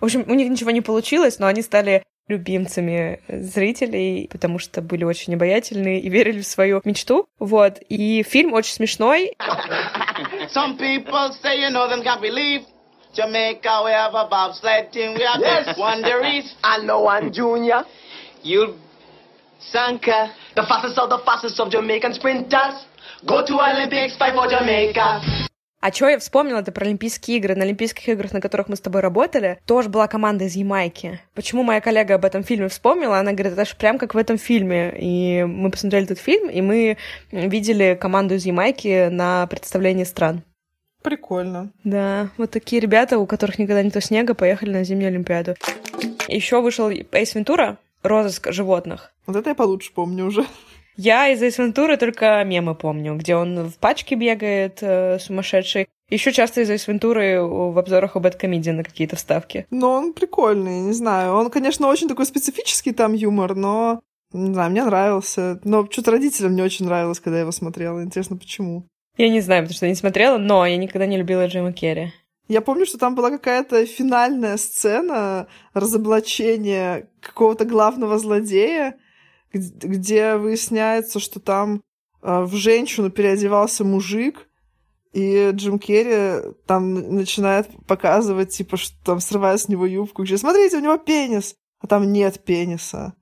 В 0.00 0.02
общем, 0.06 0.24
у 0.26 0.32
них 0.32 0.48
ничего 0.48 0.70
не 0.70 0.80
получилось, 0.80 1.38
но 1.38 1.46
они 1.46 1.60
стали 1.60 2.02
любимцами 2.28 3.20
зрителей, 3.28 4.26
потому 4.32 4.58
что 4.58 4.80
были 4.80 5.04
очень 5.04 5.34
обаятельны 5.34 6.00
и 6.00 6.08
верили 6.08 6.40
в 6.40 6.46
свою 6.46 6.80
мечту. 6.84 7.28
Вот. 7.38 7.76
И 7.90 8.22
фильм 8.22 8.54
очень 8.54 8.72
смешной. 8.72 9.36
Some 10.54 10.78
people 10.78 11.30
say, 11.42 11.60
you 11.60 11.68
know, 11.68 11.86
them 11.86 12.02
can't 12.02 12.22
believe 12.22 12.62
Jamaica, 13.14 13.82
we 13.84 13.90
have 13.90 14.14
a 14.14 14.26
bobsled 14.26 14.90
team. 14.92 15.12
We 15.18 15.24
have 15.24 15.40
Yes. 15.40 15.76
Reese, 16.22 16.54
I 16.64 16.78
know 16.86 17.02
one 17.02 17.34
junior. 17.34 17.84
you, 18.42 18.76
Sanka. 19.58 20.30
The 20.56 20.62
fastest 20.62 20.96
of 20.98 21.10
the 21.10 21.18
fastest 21.18 21.60
of 21.60 21.70
Jamaican 21.70 22.14
sprinters. 22.14 22.86
Go 23.26 23.44
to 23.44 23.60
Olympics, 23.60 24.16
fight 24.16 24.32
for 24.34 24.48
Jamaica. 24.48 25.49
А 25.80 25.90
чё 25.90 26.08
я 26.08 26.18
вспомнила, 26.18 26.58
это 26.58 26.72
про 26.72 26.84
Олимпийские 26.84 27.38
игры. 27.38 27.54
На 27.54 27.64
Олимпийских 27.64 28.06
играх, 28.08 28.32
на 28.32 28.40
которых 28.42 28.68
мы 28.68 28.76
с 28.76 28.80
тобой 28.80 29.00
работали, 29.00 29.58
тоже 29.64 29.88
была 29.88 30.08
команда 30.08 30.44
из 30.44 30.54
Ямайки. 30.54 31.20
Почему 31.34 31.62
моя 31.62 31.80
коллега 31.80 32.16
об 32.16 32.24
этом 32.26 32.44
фильме 32.44 32.68
вспомнила? 32.68 33.18
Она 33.18 33.32
говорит, 33.32 33.54
это 33.54 33.64
же 33.64 33.74
прям 33.76 33.98
как 33.98 34.14
в 34.14 34.18
этом 34.18 34.36
фильме. 34.36 34.94
И 34.98 35.42
мы 35.44 35.70
посмотрели 35.70 36.04
этот 36.04 36.18
фильм, 36.18 36.50
и 36.50 36.60
мы 36.60 36.98
видели 37.32 37.98
команду 37.98 38.34
из 38.34 38.44
Ямайки 38.44 39.08
на 39.08 39.46
представлении 39.46 40.04
стран. 40.04 40.42
Прикольно. 41.02 41.72
Да, 41.82 42.28
вот 42.36 42.50
такие 42.50 42.80
ребята, 42.80 43.18
у 43.18 43.24
которых 43.26 43.58
никогда 43.58 43.82
нету 43.82 44.02
снега, 44.02 44.34
поехали 44.34 44.72
на 44.72 44.84
зимнюю 44.84 45.08
Олимпиаду. 45.08 45.54
Еще 46.28 46.60
вышел 46.60 46.90
Эйс 46.90 47.34
Вентура, 47.34 47.78
розыск 48.02 48.52
животных. 48.52 49.12
Вот 49.26 49.36
это 49.36 49.50
я 49.50 49.54
получше 49.54 49.92
помню 49.94 50.26
уже. 50.26 50.44
Я 51.02 51.28
из 51.28 51.40
Эйс 51.40 51.56
Вентуры 51.56 51.96
только 51.96 52.44
мемы 52.44 52.74
помню, 52.74 53.16
где 53.16 53.34
он 53.34 53.70
в 53.70 53.78
пачке 53.78 54.16
бегает 54.16 54.80
э, 54.82 55.18
сумасшедший. 55.18 55.88
Еще 56.10 56.30
часто 56.30 56.60
из 56.60 56.68
Эйс 56.68 56.86
Вентуры 56.86 57.40
в 57.42 57.78
обзорах 57.78 58.16
об 58.16 58.24
Бэткомедии 58.24 58.68
на 58.68 58.84
какие-то 58.84 59.16
вставки. 59.16 59.66
Но 59.70 59.92
он 59.92 60.12
прикольный, 60.12 60.80
не 60.80 60.92
знаю. 60.92 61.32
Он, 61.32 61.48
конечно, 61.48 61.88
очень 61.88 62.06
такой 62.06 62.26
специфический 62.26 62.92
там 62.92 63.14
юмор, 63.14 63.54
но, 63.54 64.02
не 64.34 64.52
знаю, 64.52 64.70
мне 64.72 64.84
нравился. 64.84 65.58
Но 65.64 65.88
что-то 65.90 66.10
родителям 66.10 66.54
не 66.54 66.60
очень 66.60 66.84
нравилось, 66.84 67.18
когда 67.18 67.36
я 67.38 67.42
его 67.42 67.52
смотрела. 67.52 68.02
Интересно, 68.02 68.36
почему? 68.36 68.84
Я 69.16 69.30
не 69.30 69.40
знаю, 69.40 69.62
потому 69.62 69.76
что 69.76 69.86
я 69.86 69.92
не 69.92 69.96
смотрела, 69.96 70.36
но 70.36 70.66
я 70.66 70.76
никогда 70.76 71.06
не 71.06 71.16
любила 71.16 71.46
Джима 71.46 71.72
Керри. 71.72 72.12
Я 72.46 72.60
помню, 72.60 72.84
что 72.84 72.98
там 72.98 73.14
была 73.14 73.30
какая-то 73.30 73.86
финальная 73.86 74.58
сцена 74.58 75.46
разоблачения 75.72 77.08
какого-то 77.22 77.64
главного 77.64 78.18
злодея, 78.18 78.96
где 79.52 80.36
выясняется, 80.36 81.20
что 81.20 81.40
там 81.40 81.82
э, 82.22 82.42
в 82.42 82.54
женщину 82.54 83.10
переодевался 83.10 83.84
мужик, 83.84 84.48
и 85.12 85.50
Джим 85.52 85.78
Керри 85.78 86.52
там 86.66 86.94
начинает 87.14 87.68
показывать, 87.86 88.50
типа, 88.50 88.76
что 88.76 88.94
там 89.04 89.20
срывает 89.20 89.60
с 89.60 89.68
него 89.68 89.86
юбку, 89.86 90.22
где 90.22 90.38
смотрите, 90.38 90.76
у 90.76 90.80
него 90.80 90.96
пенис, 90.98 91.54
а 91.80 91.86
там 91.86 92.12
нет 92.12 92.44
пениса. 92.44 93.14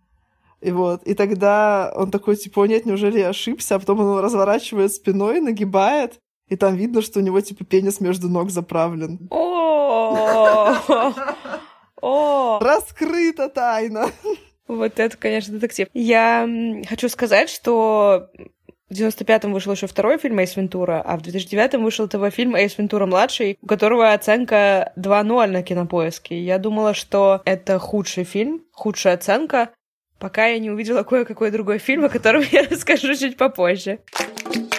И 0.61 0.71
вот, 0.71 1.03
и 1.05 1.15
тогда 1.15 1.93
он 1.95 2.11
такой, 2.11 2.37
типа, 2.37 2.63
«О, 2.63 2.67
нет, 2.67 2.85
неужели 2.85 3.21
я 3.21 3.29
ошибся? 3.29 3.77
А 3.77 3.79
потом 3.79 4.01
он 4.01 4.07
его 4.07 4.21
разворачивает 4.21 4.93
спиной, 4.93 5.41
нагибает, 5.41 6.19
и 6.49 6.57
там 6.57 6.75
видно, 6.75 7.01
что 7.01 7.21
у 7.21 7.23
него, 7.23 7.41
типа, 7.41 7.65
пенис 7.65 8.01
между 8.01 8.29
ног 8.29 8.51
заправлен. 8.51 9.29
О, 12.01 12.59
Раскрыта 12.61 13.49
тайна. 13.49 14.11
Вот 14.69 15.01
это, 15.01 15.17
конечно, 15.17 15.55
детектив. 15.55 15.89
Я 15.95 16.49
хочу 16.89 17.09
сказать, 17.09 17.51
что 17.51 18.31
в 18.91 18.93
95-м 18.93 19.53
вышел 19.53 19.73
еще 19.73 19.87
второй 19.87 20.19
фильм 20.19 20.39
Эйс 20.39 20.57
Вентура, 20.57 21.03
а 21.05 21.17
в 21.19 21.23
2009-м 21.23 21.83
вышел 21.83 22.09
ТВ 22.09 22.35
фильм 22.35 22.57
Эйс 22.57 22.79
Вентура 22.79 23.07
младший, 23.07 23.59
у 23.61 23.67
которого 23.67 24.13
оценка 24.13 24.93
2.0 24.97 25.47
на 25.49 25.63
кинопоиске. 25.63 26.41
Я 26.41 26.59
думала, 26.59 26.95
что 26.95 27.43
это 27.45 27.79
худший 27.79 28.25
фильм, 28.25 28.65
худшая 28.73 29.15
оценка, 29.15 29.71
пока 30.19 30.47
я 30.47 30.59
не 30.59 30.71
увидела 30.71 31.03
кое-какой 31.03 31.51
другой 31.51 31.79
фильм, 31.79 32.05
о 32.05 32.09
котором 32.09 32.43
я 32.51 32.67
расскажу 32.69 33.15
чуть 33.15 33.37
попозже. 33.37 33.99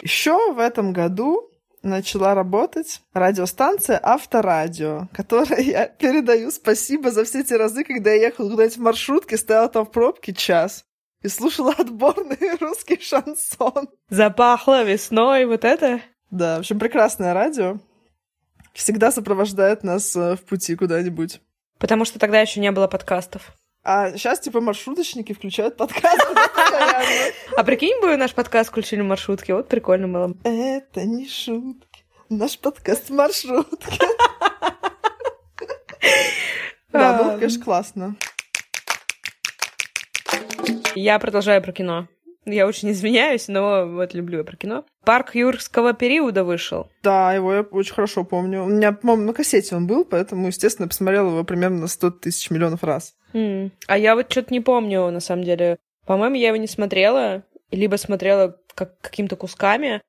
Еще 0.02 0.54
в 0.54 0.60
этом 0.60 0.94
году 0.94 1.49
начала 1.82 2.34
работать 2.36 3.02
радиостанция 3.14 4.00
Авторадио, 4.02 5.08
которой 5.14 5.64
я 5.66 5.88
передаю 5.88 6.52
спасибо 6.52 7.12
за 7.12 7.24
все 7.24 7.44
те 7.44 7.58
разы, 7.58 7.84
когда 7.84 8.12
я 8.12 8.28
ехала 8.28 8.50
куда-нибудь 8.50 8.78
в 8.78 8.82
маршрутке, 8.82 9.38
стояла 9.38 9.70
там 9.70 9.86
в 9.86 9.92
пробке 9.92 10.34
час 10.34 10.84
и 11.22 11.28
слушала 11.28 11.74
отборный 11.78 12.58
русский 12.60 13.00
шансон. 13.00 13.90
Запахло 14.10 14.84
весной, 14.84 15.46
вот 15.46 15.66
это. 15.66 16.02
Да, 16.32 16.58
в 16.58 16.60
общем, 16.60 16.80
прекрасное 16.80 17.34
радио. 17.34 17.78
Всегда 18.74 19.12
сопровождает 19.12 19.84
нас 19.84 20.16
э, 20.16 20.36
в 20.36 20.42
пути 20.42 20.76
куда-нибудь. 20.76 21.42
Потому 21.80 22.06
что 22.06 22.20
тогда 22.20 22.40
еще 22.40 22.60
не 22.60 22.72
было 22.72 22.88
подкастов. 22.88 23.54
А 23.84 24.12
сейчас, 24.12 24.40
типа, 24.40 24.62
маршруточники 24.62 25.34
включают 25.34 25.78
подкасты. 25.78 26.36
А 27.58 27.64
прикинь 27.64 28.00
бы, 28.02 28.16
наш 28.18 28.34
подкаст 28.34 28.70
включили 28.70 29.02
в 29.02 29.06
маршрутке, 29.06 29.54
вот 29.54 29.68
прикольно 29.68 30.08
было. 30.08 30.28
бы. 30.30 30.38
Это 30.44 31.04
не 31.06 31.28
шутки. 31.28 32.04
Наш 32.30 32.58
подкаст 32.60 33.10
маршрутки. 33.10 34.00
Да, 36.92 37.22
было, 37.22 37.38
конечно, 37.38 37.64
классно. 37.64 38.16
Я 40.96 41.20
продолжаю 41.20 41.62
про 41.62 41.72
кино. 41.72 42.08
Я 42.46 42.66
очень 42.66 42.92
извиняюсь, 42.92 43.48
но 43.48 43.86
вот 43.86 44.14
люблю 44.14 44.40
я 44.40 44.44
про 44.44 44.56
кино. 44.56 44.86
Парк 45.06 45.36
юрского 45.36 45.94
периода 45.94 46.44
вышел. 46.44 46.90
Да, 47.04 47.34
его 47.34 47.54
я 47.54 47.62
очень 47.62 47.94
хорошо 47.94 48.24
помню. 48.24 48.64
У 48.64 48.68
меня, 48.68 48.92
по-моему, 48.92 49.24
на 49.24 49.34
кассете 49.34 49.76
он 49.76 49.86
был, 49.86 50.04
поэтому, 50.04 50.48
естественно, 50.48 50.86
я 50.86 50.90
посмотрела 50.90 51.28
его 51.28 51.44
примерно 51.44 51.82
на 51.82 51.88
100 51.88 52.12
тысяч 52.12 52.50
миллионов 52.50 52.84
раз. 52.84 53.14
М. 53.34 53.72
А 53.88 53.98
я 53.98 54.16
вот 54.16 54.32
что-то 54.32 54.52
не 54.54 54.62
помню, 54.62 55.10
на 55.12 55.20
самом 55.20 55.44
деле. 55.44 55.78
По-моему, 56.10 56.38
я 56.38 56.48
его 56.48 56.58
не 56.58 56.66
смотрела, 56.66 57.44
либо 57.70 57.96
смотрела 57.98 58.58
как 58.74 59.00
какими-то 59.00 59.36
кусками. 59.36 60.02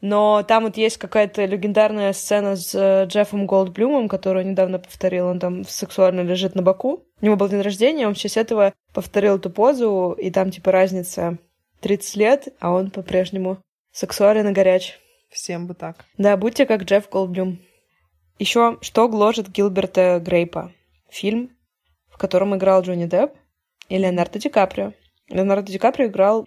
Но 0.00 0.42
там 0.42 0.64
вот 0.64 0.78
есть 0.78 0.96
какая-то 0.96 1.44
легендарная 1.44 2.14
сцена 2.14 2.56
с 2.56 2.74
э, 2.74 3.04
Джеффом 3.04 3.44
Голдблюмом, 3.44 4.08
которую 4.08 4.46
недавно 4.46 4.78
повторил. 4.78 5.26
Он 5.26 5.38
там 5.38 5.64
сексуально 5.64 6.22
лежит 6.22 6.54
на 6.54 6.62
боку. 6.62 7.04
У 7.20 7.26
него 7.26 7.36
был 7.36 7.50
день 7.50 7.60
рождения, 7.60 8.06
он 8.06 8.14
в 8.14 8.16
честь 8.16 8.38
этого 8.38 8.72
повторил 8.94 9.36
эту 9.36 9.50
позу, 9.50 10.16
и 10.18 10.30
там 10.30 10.50
типа 10.50 10.72
разница 10.72 11.36
30 11.80 12.16
лет, 12.16 12.48
а 12.58 12.72
он 12.72 12.90
по-прежнему 12.90 13.58
сексуален 13.92 14.48
и 14.48 14.52
горяч. 14.52 14.98
Всем 15.28 15.66
бы 15.66 15.74
так. 15.74 16.06
Да, 16.16 16.38
будьте 16.38 16.64
как 16.64 16.84
Джефф 16.84 17.10
Голдблюм. 17.10 17.60
Еще 18.38 18.78
«Что 18.80 19.10
гложет 19.10 19.50
Гилберта 19.50 20.22
Грейпа?» 20.24 20.72
Фильм, 21.10 21.50
в 22.08 22.16
котором 22.16 22.56
играл 22.56 22.80
Джонни 22.80 23.04
Депп 23.04 23.32
и 23.90 23.98
Леонардо 23.98 24.38
Ди 24.38 24.48
Каприо. 24.48 24.94
Леонардо 25.28 25.70
Ди 25.70 25.78
Каприо 25.78 26.06
играл 26.06 26.46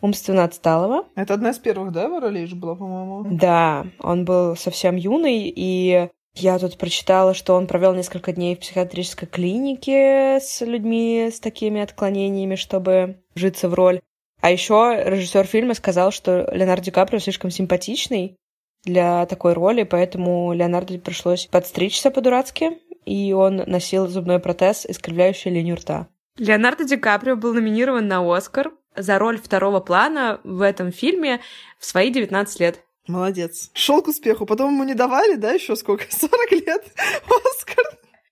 умственно 0.00 0.44
отсталого. 0.44 1.06
Это 1.14 1.34
одна 1.34 1.50
из 1.50 1.58
первых, 1.58 1.92
да, 1.92 2.04
его 2.04 2.20
ролей 2.20 2.46
же 2.46 2.56
была, 2.56 2.74
по-моему? 2.74 3.24
Да, 3.30 3.86
он 4.00 4.24
был 4.24 4.56
совсем 4.56 4.96
юный, 4.96 5.52
и 5.54 6.08
я 6.34 6.58
тут 6.58 6.78
прочитала, 6.78 7.34
что 7.34 7.54
он 7.54 7.66
провел 7.66 7.94
несколько 7.94 8.32
дней 8.32 8.56
в 8.56 8.60
психиатрической 8.60 9.28
клинике 9.28 10.38
с 10.40 10.60
людьми 10.62 11.30
с 11.32 11.40
такими 11.40 11.80
отклонениями, 11.80 12.56
чтобы 12.56 13.22
вжиться 13.34 13.68
в 13.68 13.74
роль. 13.74 14.00
А 14.40 14.50
еще 14.50 15.00
режиссер 15.06 15.46
фильма 15.46 15.74
сказал, 15.74 16.10
что 16.10 16.48
Леонардо 16.52 16.86
Ди 16.86 16.90
Каприо 16.90 17.20
слишком 17.20 17.50
симпатичный 17.50 18.36
для 18.84 19.24
такой 19.26 19.52
роли, 19.52 19.84
поэтому 19.84 20.52
Леонардо 20.52 20.98
пришлось 20.98 21.46
подстричься 21.46 22.10
по-дурацки, 22.10 22.78
и 23.04 23.32
он 23.32 23.56
носил 23.66 24.08
зубной 24.08 24.40
протез, 24.40 24.84
искривляющий 24.86 25.52
линию 25.52 25.76
рта. 25.76 26.08
Леонардо 26.38 26.84
Ди 26.84 26.96
Каприо 26.96 27.36
был 27.36 27.52
номинирован 27.54 28.08
на 28.08 28.20
Оскар 28.36 28.72
за 28.96 29.18
роль 29.18 29.38
второго 29.38 29.80
плана 29.80 30.40
в 30.44 30.60
этом 30.62 30.92
фильме 30.92 31.40
в 31.78 31.84
свои 31.84 32.10
19 32.10 32.60
лет. 32.60 32.80
Молодец. 33.06 33.70
Шел 33.74 34.02
к 34.02 34.08
успеху. 34.08 34.46
Потом 34.46 34.72
ему 34.72 34.84
не 34.84 34.94
давали, 34.94 35.34
да, 35.34 35.52
еще 35.52 35.76
сколько? 35.76 36.04
40 36.10 36.52
лет 36.52 36.84
Оскар. 37.26 37.84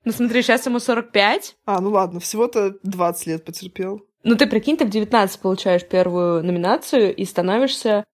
Ну 0.05 0.13
смотри, 0.13 0.43
сейчас 0.43 0.65
ему 0.67 0.79
45. 0.79 1.57
А, 1.67 1.81
ну 1.81 1.91
ладно, 1.91 2.21
всего-то 2.21 2.75
20 2.83 3.27
лет 3.27 3.45
потерпел. 3.45 4.03
Ну 4.23 4.37
ты 4.37 4.47
прикинь, 4.47 4.77
ты 4.77 4.85
в 4.85 4.91
19 4.91 5.41
получаешь 5.41 5.87
первую 5.87 6.43
номинацию 6.43 7.15
и 7.15 7.25
становишься, 7.25 8.05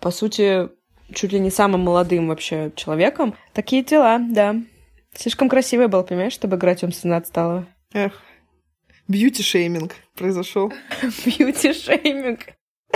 по 0.00 0.10
сути, 0.10 0.68
чуть 1.12 1.32
ли 1.32 1.40
не 1.40 1.50
самым 1.50 1.80
молодым 1.82 2.28
вообще 2.28 2.72
человеком. 2.74 3.34
Такие 3.52 3.82
дела, 3.82 4.18
да. 4.18 4.56
Слишком 5.14 5.48
красивый 5.48 5.88
был, 5.88 6.04
понимаешь, 6.04 6.32
чтобы 6.32 6.56
играть 6.56 6.82
умственно 6.82 7.16
отсталого. 7.16 7.66
Эх, 7.92 8.20
бьюти-шейминг 9.08 9.92
произошел. 10.14 10.72
Бьюти-шейминг. 11.24 12.40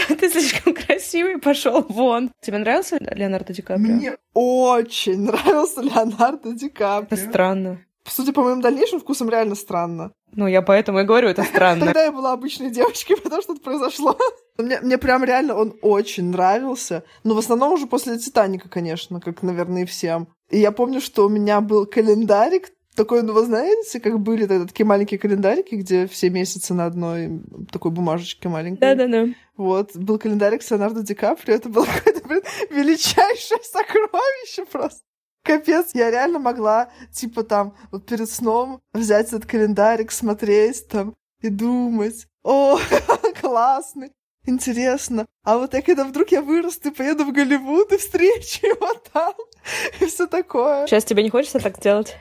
Ты 0.09 0.31
слишком 0.31 0.75
красивый, 0.75 1.39
пошел 1.39 1.85
вон. 1.89 2.31
Тебе 2.41 2.59
нравился 2.59 2.99
Леонардо 3.01 3.53
Ди 3.53 3.63
Каприо? 3.63 3.93
Мне 3.95 4.17
очень 4.35 5.21
нравился 5.25 5.83
Леонардо 5.83 6.53
Ди 6.55 6.67
Это 6.67 6.75
Каприо. 6.77 7.29
странно. 7.29 7.85
Судя 8.09 8.33
по 8.33 8.43
моим 8.43 8.61
дальнейшим 8.61 8.99
вкусам, 8.99 9.29
реально 9.29 9.55
странно. 9.55 10.13
Ну, 10.33 10.47
я 10.47 10.63
поэтому 10.63 11.01
и 11.01 11.05
говорю, 11.05 11.29
это 11.29 11.43
странно. 11.55 11.87
Тогда 11.87 12.05
я 12.05 12.13
была 12.13 12.33
обычной 12.33 12.71
девочкой, 12.71 13.17
потому 13.23 13.43
что 13.43 13.53
это 13.53 13.63
произошло. 13.63 14.17
Мне, 14.59 14.81
мне 14.81 14.99
прям 14.99 15.23
реально 15.25 15.55
он 15.55 15.75
очень 15.83 16.31
нравился. 16.31 17.05
Но 17.25 17.35
в 17.35 17.39
основном 17.39 17.73
уже 17.73 17.87
после 17.87 18.19
«Титаника», 18.19 18.69
конечно, 18.69 19.21
как, 19.21 19.43
наверное, 19.43 19.83
и 19.83 19.87
всем. 19.87 20.29
И 20.51 20.59
я 20.59 20.73
помню, 20.73 21.01
что 21.01 21.27
у 21.27 21.29
меня 21.29 21.61
был 21.61 21.87
календарик, 21.87 22.71
такой, 22.95 23.23
ну, 23.23 23.33
вы 23.33 23.45
знаете, 23.45 24.01
как 24.01 24.21
были 24.21 24.47
тогда 24.47 24.67
такие 24.67 24.87
маленькие 24.87 25.19
календарики, 25.19 25.75
где 25.75 26.07
все 26.07 26.31
месяцы 26.31 26.75
на 26.75 26.87
одной 26.87 27.41
такой 27.71 27.91
бумажечке 27.91 28.49
маленькой. 28.49 28.81
Да-да-да. 28.81 29.29
Вот, 29.57 29.97
был 29.97 30.19
календарик 30.19 30.63
с 30.63 30.71
Леонардо 30.71 31.03
Ди 31.03 31.15
Каприо, 31.15 31.55
это 31.55 31.69
было 31.69 31.85
какое-то, 31.97 32.27
блин, 32.27 32.43
величайшее 32.71 33.61
сокровище 33.63 34.65
просто. 34.71 35.01
Капец, 35.43 35.91
я 35.95 36.11
реально 36.11 36.39
могла, 36.39 36.91
типа, 37.13 37.45
там, 37.45 37.75
вот 37.91 38.07
перед 38.07 38.29
сном 38.29 38.81
взять 38.93 39.29
этот 39.29 39.47
календарик, 39.47 40.13
смотреть 40.13 40.87
там 40.89 41.15
и 41.41 41.49
думать. 41.49 42.27
О, 42.43 42.79
классный, 43.41 44.13
интересно. 44.45 45.27
А 45.43 45.57
вот 45.57 45.73
я 45.75 45.83
когда 45.83 46.05
вдруг 46.05 46.29
я 46.29 46.43
вырасту 46.43 46.89
и 46.89 46.93
поеду 46.93 47.25
в 47.25 47.33
Голливуд 47.33 47.93
и 47.93 47.97
встречу 47.97 48.67
его 48.67 48.95
там, 49.13 49.35
и 50.01 50.07
все 50.07 50.27
такое. 50.27 50.87
Сейчас 50.87 51.05
тебе 51.05 51.23
не 51.23 51.31
хочется 51.31 51.59
так 51.59 51.81
делать? 51.81 52.17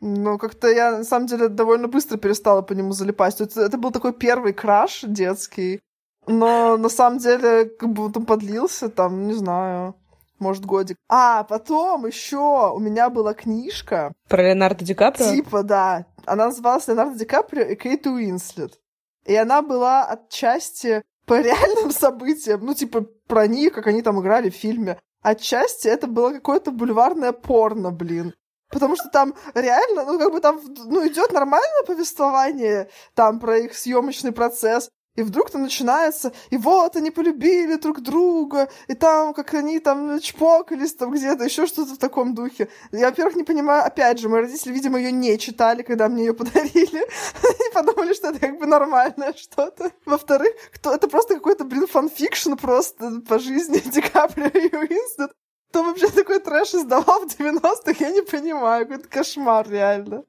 Ну, 0.00 0.38
как-то 0.38 0.68
я, 0.68 0.98
на 0.98 1.04
самом 1.04 1.26
деле, 1.26 1.48
довольно 1.48 1.88
быстро 1.88 2.18
перестала 2.18 2.62
по 2.62 2.72
нему 2.72 2.92
залипать. 2.92 3.36
То 3.36 3.44
есть 3.44 3.56
Это 3.56 3.76
был 3.78 3.90
такой 3.90 4.12
первый 4.12 4.52
краш 4.52 5.02
детский. 5.02 5.80
Но 6.26 6.76
на 6.76 6.88
самом 6.88 7.18
деле, 7.18 7.64
как 7.64 7.90
бы 7.90 8.04
он 8.04 8.12
подлился, 8.12 8.88
там, 8.90 9.26
не 9.26 9.34
знаю, 9.34 9.96
может, 10.38 10.64
годик. 10.66 10.96
А, 11.08 11.42
потом 11.44 12.06
еще 12.06 12.70
у 12.72 12.78
меня 12.78 13.10
была 13.10 13.34
книжка. 13.34 14.12
Про 14.28 14.42
Леонардо 14.42 14.84
Ди 14.84 14.94
Каприо? 14.94 15.32
Типа, 15.32 15.62
да. 15.62 16.06
Она 16.26 16.46
называлась 16.46 16.86
Леонардо 16.86 17.18
Ди 17.18 17.24
Каприо 17.24 17.64
и 17.64 17.74
Кейт 17.74 18.06
Уинслет. 18.06 18.78
И 19.24 19.34
она 19.34 19.62
была 19.62 20.04
отчасти 20.04 21.02
по 21.26 21.40
реальным 21.40 21.90
событиям, 21.90 22.64
ну, 22.64 22.74
типа, 22.74 23.06
про 23.26 23.46
них, 23.46 23.72
как 23.72 23.86
они 23.86 24.02
там 24.02 24.20
играли 24.20 24.50
в 24.50 24.54
фильме. 24.54 24.98
Отчасти 25.22 25.88
это 25.88 26.06
было 26.06 26.32
какое-то 26.32 26.70
бульварное 26.70 27.32
порно, 27.32 27.90
блин. 27.90 28.34
Потому 28.70 28.96
что 28.96 29.08
там 29.08 29.34
реально, 29.54 30.04
ну, 30.04 30.18
как 30.18 30.32
бы 30.32 30.40
там, 30.40 30.60
ну, 30.86 31.06
идет 31.06 31.32
нормальное 31.32 31.82
повествование 31.86 32.88
там 33.14 33.40
про 33.40 33.58
их 33.58 33.76
съемочный 33.76 34.32
процесс, 34.32 34.90
и 35.18 35.22
вдруг 35.22 35.50
там 35.50 35.62
начинается, 35.62 36.32
и 36.50 36.56
вот 36.56 36.94
они 36.94 37.10
полюбили 37.10 37.74
друг 37.74 38.02
друга, 38.02 38.68
и 38.86 38.94
там, 38.94 39.34
как 39.34 39.52
они 39.52 39.80
там 39.80 40.20
чпокались 40.20 40.94
там 40.94 41.10
где-то, 41.10 41.42
еще 41.42 41.66
что-то 41.66 41.94
в 41.94 41.98
таком 41.98 42.36
духе. 42.36 42.68
Я, 42.92 43.06
во-первых, 43.06 43.34
не 43.34 43.42
понимаю, 43.42 43.84
опять 43.84 44.20
же, 44.20 44.28
мои 44.28 44.42
родители, 44.42 44.72
видимо, 44.72 44.96
ее 44.96 45.10
не 45.10 45.36
читали, 45.36 45.82
когда 45.82 46.08
мне 46.08 46.26
ее 46.26 46.34
подарили. 46.34 46.98
Они 47.42 47.74
подумали, 47.74 48.14
что 48.14 48.28
это 48.28 48.38
как 48.38 48.60
бы 48.60 48.66
нормальное 48.66 49.32
что-то. 49.32 49.90
Во-вторых, 50.06 50.54
кто 50.72 50.94
это 50.94 51.08
просто 51.08 51.34
какой-то, 51.34 51.64
блин, 51.64 51.88
fanfiction 51.88 52.54
просто 52.54 53.20
по 53.28 53.40
жизни 53.40 53.78
Ди 53.90 54.00
Каприо 54.00 54.46
и 54.46 54.72
Уинстон. 54.72 55.30
Кто 55.70 55.82
вообще 55.82 56.08
такой 56.08 56.40
трэш 56.40 56.74
издавал 56.74 57.26
в 57.26 57.38
90-х, 57.38 57.94
я 58.00 58.10
не 58.10 58.22
понимаю. 58.22 58.86
Какой-то 58.86 59.08
кошмар, 59.08 59.68
реально. 59.68 60.24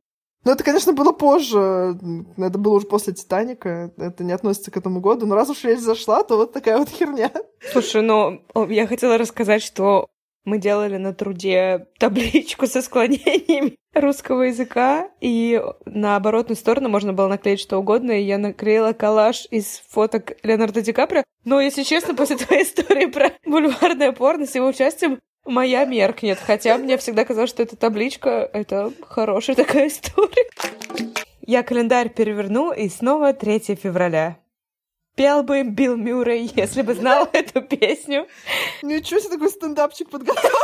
Ну, 0.45 0.51
это, 0.51 0.63
конечно, 0.63 0.93
было 0.93 1.11
позже. 1.11 1.97
Это 2.37 2.57
было 2.57 2.75
уже 2.75 2.87
после 2.87 3.13
«Титаника». 3.13 3.91
Это 3.97 4.23
не 4.23 4.31
относится 4.31 4.71
к 4.71 4.77
этому 4.77 5.01
году. 5.01 5.25
Но 5.25 5.35
раз 5.35 5.49
уж 5.49 5.63
речь 5.63 5.79
зашла, 5.79 6.23
то 6.23 6.37
вот 6.37 6.53
такая 6.53 6.77
вот 6.77 6.89
херня. 6.89 7.31
Слушай, 7.71 8.01
ну, 8.01 8.41
я 8.69 8.87
хотела 8.87 9.17
рассказать, 9.17 9.61
что 9.61 10.07
мы 10.45 10.57
делали 10.57 10.97
на 10.97 11.13
труде 11.13 11.87
табличку 11.99 12.67
со 12.67 12.81
склонениями 12.81 13.75
русского 13.93 14.43
языка, 14.43 15.09
и 15.19 15.61
на 15.85 16.15
оборотную 16.15 16.55
сторону 16.55 16.89
можно 16.89 17.11
было 17.11 17.27
наклеить 17.27 17.59
что 17.59 17.77
угодно, 17.77 18.11
и 18.11 18.23
я 18.23 18.37
наклеила 18.37 18.93
коллаж 18.93 19.47
из 19.51 19.83
фоток 19.89 20.33
Леонардо 20.43 20.81
Ди 20.81 20.93
Каприо. 20.93 21.23
Но, 21.43 21.59
если 21.59 21.83
честно, 21.83 22.15
после 22.15 22.37
твоей 22.37 22.63
истории 22.63 23.07
про 23.07 23.31
бульварное 23.45 24.11
порно 24.11 24.45
с 24.45 24.55
его 24.55 24.67
участием, 24.67 25.19
моя 25.49 25.85
меркнет. 25.85 26.39
Хотя 26.39 26.77
мне 26.77 26.97
всегда 26.97 27.25
казалось, 27.25 27.49
что 27.49 27.63
эта 27.63 27.75
табличка— 27.75 28.49
это 28.53 28.91
хорошая 29.07 29.55
такая 29.55 29.87
история. 29.87 30.49
Я 31.45 31.63
календарь 31.63 32.09
переверну, 32.09 32.71
и 32.71 32.89
снова 32.89 33.33
3 33.33 33.75
февраля. 33.75 34.37
Пел 35.15 35.43
бы 35.43 35.63
Билл 35.63 35.97
Мюррей, 35.97 36.49
если 36.55 36.81
бы 36.81 36.93
знал 36.93 37.27
эту 37.33 37.61
песню. 37.61 38.27
Ничего 38.81 39.19
себе 39.19 39.31
такой 39.31 39.49
стендапчик 39.49 40.09
подготовил. 40.09 40.49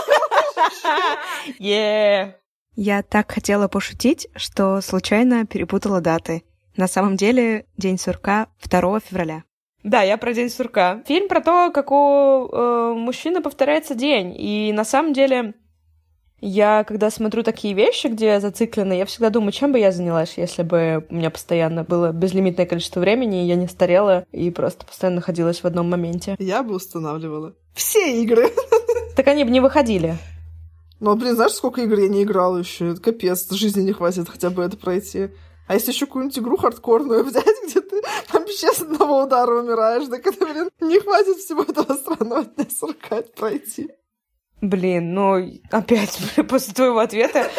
Yeah. 1.59 2.33
Я 2.75 3.03
так 3.03 3.31
хотела 3.31 3.67
пошутить, 3.67 4.27
что 4.35 4.81
случайно 4.81 5.45
перепутала 5.45 6.01
даты. 6.01 6.43
На 6.77 6.87
самом 6.87 7.17
деле 7.17 7.65
День 7.77 7.97
сурка 7.97 8.47
2 8.63 8.99
февраля. 8.99 9.43
Да, 9.85 10.01
я 10.01 10.17
про 10.17 10.33
День 10.33 10.49
сурка. 10.49 11.03
Фильм 11.05 11.27
про 11.27 11.41
то, 11.41 11.69
как 11.71 11.91
у 11.91 12.49
э, 12.51 12.93
мужчины 12.97 13.39
повторяется 13.39 13.93
день. 13.93 14.35
И 14.35 14.73
на 14.73 14.83
самом 14.83 15.13
деле 15.13 15.53
я, 16.41 16.83
когда 16.83 17.11
смотрю 17.11 17.43
такие 17.43 17.75
вещи, 17.75 18.07
где 18.07 18.39
зациклены, 18.39 18.93
я 18.93 19.05
всегда 19.05 19.29
думаю, 19.29 19.51
чем 19.51 19.71
бы 19.71 19.77
я 19.77 19.91
занялась, 19.91 20.39
если 20.39 20.63
бы 20.63 21.05
у 21.07 21.13
меня 21.13 21.29
постоянно 21.29 21.83
было 21.83 22.11
безлимитное 22.11 22.65
количество 22.65 22.99
времени, 22.99 23.43
и 23.43 23.47
я 23.47 23.53
не 23.53 23.67
старела 23.67 24.25
и 24.31 24.49
просто 24.49 24.87
постоянно 24.87 25.17
находилась 25.17 25.61
в 25.61 25.65
одном 25.65 25.87
моменте. 25.87 26.35
Я 26.39 26.63
бы 26.63 26.73
устанавливала 26.73 27.53
все 27.75 28.21
игры. 28.23 28.49
Так 29.15 29.29
они 29.29 29.45
бы 29.45 29.49
не 29.49 29.61
выходили. 29.61 30.17
Ну, 30.99 31.15
блин, 31.15 31.35
знаешь, 31.35 31.53
сколько 31.53 31.81
игр 31.81 31.99
я 31.99 32.09
не 32.09 32.23
играла 32.23 32.57
еще? 32.57 32.89
Это 32.89 32.99
капец, 32.99 33.49
жизни 33.51 33.81
не 33.83 33.93
хватит 33.93 34.27
хотя 34.27 34.49
бы 34.49 34.61
это 34.61 34.75
пройти. 34.75 35.29
А 35.67 35.73
если 35.73 35.91
еще 35.91 36.05
какую-нибудь 36.05 36.39
игру 36.39 36.57
хардкорную 36.57 37.23
взять, 37.25 37.45
где 37.65 37.81
ты 37.81 38.01
вообще 38.31 38.71
с 38.71 38.81
одного 38.81 39.23
удара 39.23 39.59
умираешь, 39.59 40.07
так 40.07 40.25
это, 40.25 40.45
блин, 40.45 40.69
не 40.81 40.99
хватит 40.99 41.37
всего 41.37 41.63
этого 41.63 41.93
странного 41.93 42.45
дня 42.45 42.65
суркать 42.69 43.33
пройти. 43.33 43.89
Блин, 44.61 45.13
ну 45.13 45.59
опять 45.71 46.17
после 46.49 46.73
твоего 46.73 46.99
ответа 46.99 47.49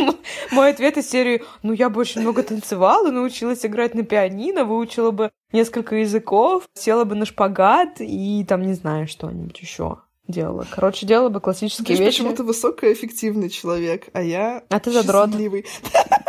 мой 0.52 0.70
ответ 0.70 0.98
из 0.98 1.08
серии 1.08 1.42
«Ну, 1.62 1.72
я 1.72 1.88
бы 1.88 2.00
очень 2.00 2.20
много 2.20 2.42
танцевала, 2.42 3.10
научилась 3.10 3.64
играть 3.64 3.94
на 3.94 4.02
пианино, 4.02 4.64
выучила 4.64 5.10
бы 5.10 5.30
несколько 5.52 5.96
языков, 5.96 6.64
села 6.74 7.04
бы 7.04 7.14
на 7.14 7.24
шпагат 7.24 8.00
и 8.00 8.44
там 8.46 8.62
не 8.62 8.74
знаю 8.74 9.08
что-нибудь 9.08 9.58
еще 9.60 9.98
делала. 10.28 10.66
Короче, 10.70 11.06
делала 11.06 11.28
бы 11.28 11.40
классические 11.40 11.96
Ты 11.96 12.04
вещи. 12.04 12.28
ты 12.32 12.42
высокоэффективный 12.42 13.50
человек, 13.50 14.08
а 14.12 14.22
я 14.22 14.62
А 14.68 14.80
ты 14.80 14.90
задрот. 14.90 15.30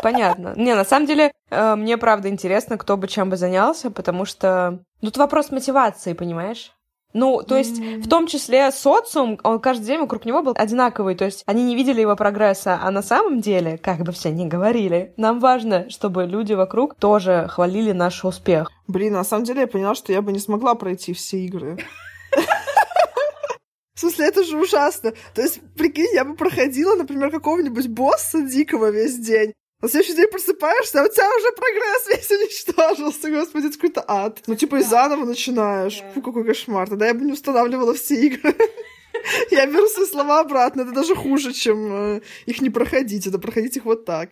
Понятно. 0.01 0.53
Не, 0.58 0.75
на 0.75 0.84
самом 0.86 1.06
деле, 1.08 1.32
э, 1.49 1.75
мне 1.75 1.97
правда 1.97 2.29
интересно, 2.29 2.77
кто 2.77 2.97
бы 2.97 3.08
чем 3.08 3.29
бы 3.29 3.38
занялся, 3.38 3.89
потому 3.91 4.25
что... 4.25 4.84
Ну, 5.01 5.10
Тут 5.10 5.17
вопрос 5.17 5.51
мотивации, 5.51 6.13
понимаешь? 6.13 6.73
Ну, 7.13 7.43
то 7.43 7.56
есть, 7.56 7.79
в 7.79 8.10
том 8.10 8.25
числе 8.25 8.71
социум, 8.71 9.39
он 9.43 9.60
каждый 9.60 9.86
день 9.86 9.99
вокруг 9.99 10.25
него 10.25 10.41
был 10.41 10.53
одинаковый, 10.58 11.13
то 11.13 11.25
есть 11.25 11.43
они 11.45 11.63
не 11.63 11.75
видели 11.75 12.01
его 12.01 12.15
прогресса, 12.15 12.79
а 12.82 12.89
на 12.89 13.03
самом 13.03 13.39
деле, 13.39 13.77
как 13.77 13.99
бы 13.99 14.12
все 14.12 14.32
ни 14.32 14.47
говорили, 14.47 15.13
нам 15.15 15.39
важно, 15.39 15.89
чтобы 15.91 16.25
люди 16.25 16.53
вокруг 16.53 16.95
тоже 16.95 17.47
хвалили 17.51 17.91
наш 17.91 18.25
успех. 18.25 18.71
Блин, 18.88 19.13
на 19.13 19.23
самом 19.23 19.45
деле 19.45 19.62
я 19.62 19.67
поняла, 19.67 19.93
что 19.93 20.12
я 20.12 20.23
бы 20.23 20.32
не 20.32 20.39
смогла 20.39 20.73
пройти 20.73 21.13
все 21.13 21.38
игры. 21.38 21.77
В 23.95 23.99
смысле, 23.99 24.27
это 24.27 24.43
же 24.43 24.58
ужасно. 24.58 25.13
То 25.36 25.41
есть, 25.41 25.60
прикинь, 25.77 26.13
я 26.13 26.25
бы 26.25 26.36
проходила, 26.36 26.95
например, 26.95 27.29
какого-нибудь 27.29 27.88
босса 27.88 28.41
дикого 28.41 28.89
весь 28.89 29.17
день. 29.17 29.53
На 29.82 29.89
следующий 29.89 30.15
день 30.15 30.29
просыпаешься, 30.32 31.01
а 31.01 31.03
у 31.03 31.10
тебя 31.10 31.29
уже 31.36 31.51
прогресс 31.51 32.08
весь 32.08 32.32
уничтожился. 32.39 33.29
Господи, 33.29 33.67
это 33.67 33.75
какой-то 33.75 34.06
ад. 34.08 34.41
Ну, 34.47 34.56
типа, 34.56 34.77
и 34.77 34.82
заново 34.82 35.25
начинаешь. 35.25 36.01
Фу, 36.13 36.21
какой 36.21 36.45
кошмар. 36.45 36.89
Тогда 36.89 37.08
я 37.08 37.13
бы 37.13 37.25
не 37.25 37.34
устанавливала 37.34 37.93
все 37.93 38.15
игры. 38.15 38.56
Я 39.51 39.67
беру 39.67 39.88
свои 39.88 40.06
слова 40.06 40.39
обратно. 40.39 40.82
Это 40.82 40.91
даже 40.91 41.15
хуже, 41.15 41.53
чем 41.53 42.15
э, 42.15 42.21
их 42.45 42.62
не 42.62 42.69
проходить. 42.69 43.27
Это 43.27 43.39
проходить 43.39 43.77
их 43.77 43.86
вот 43.86 44.06
так. 44.06 44.32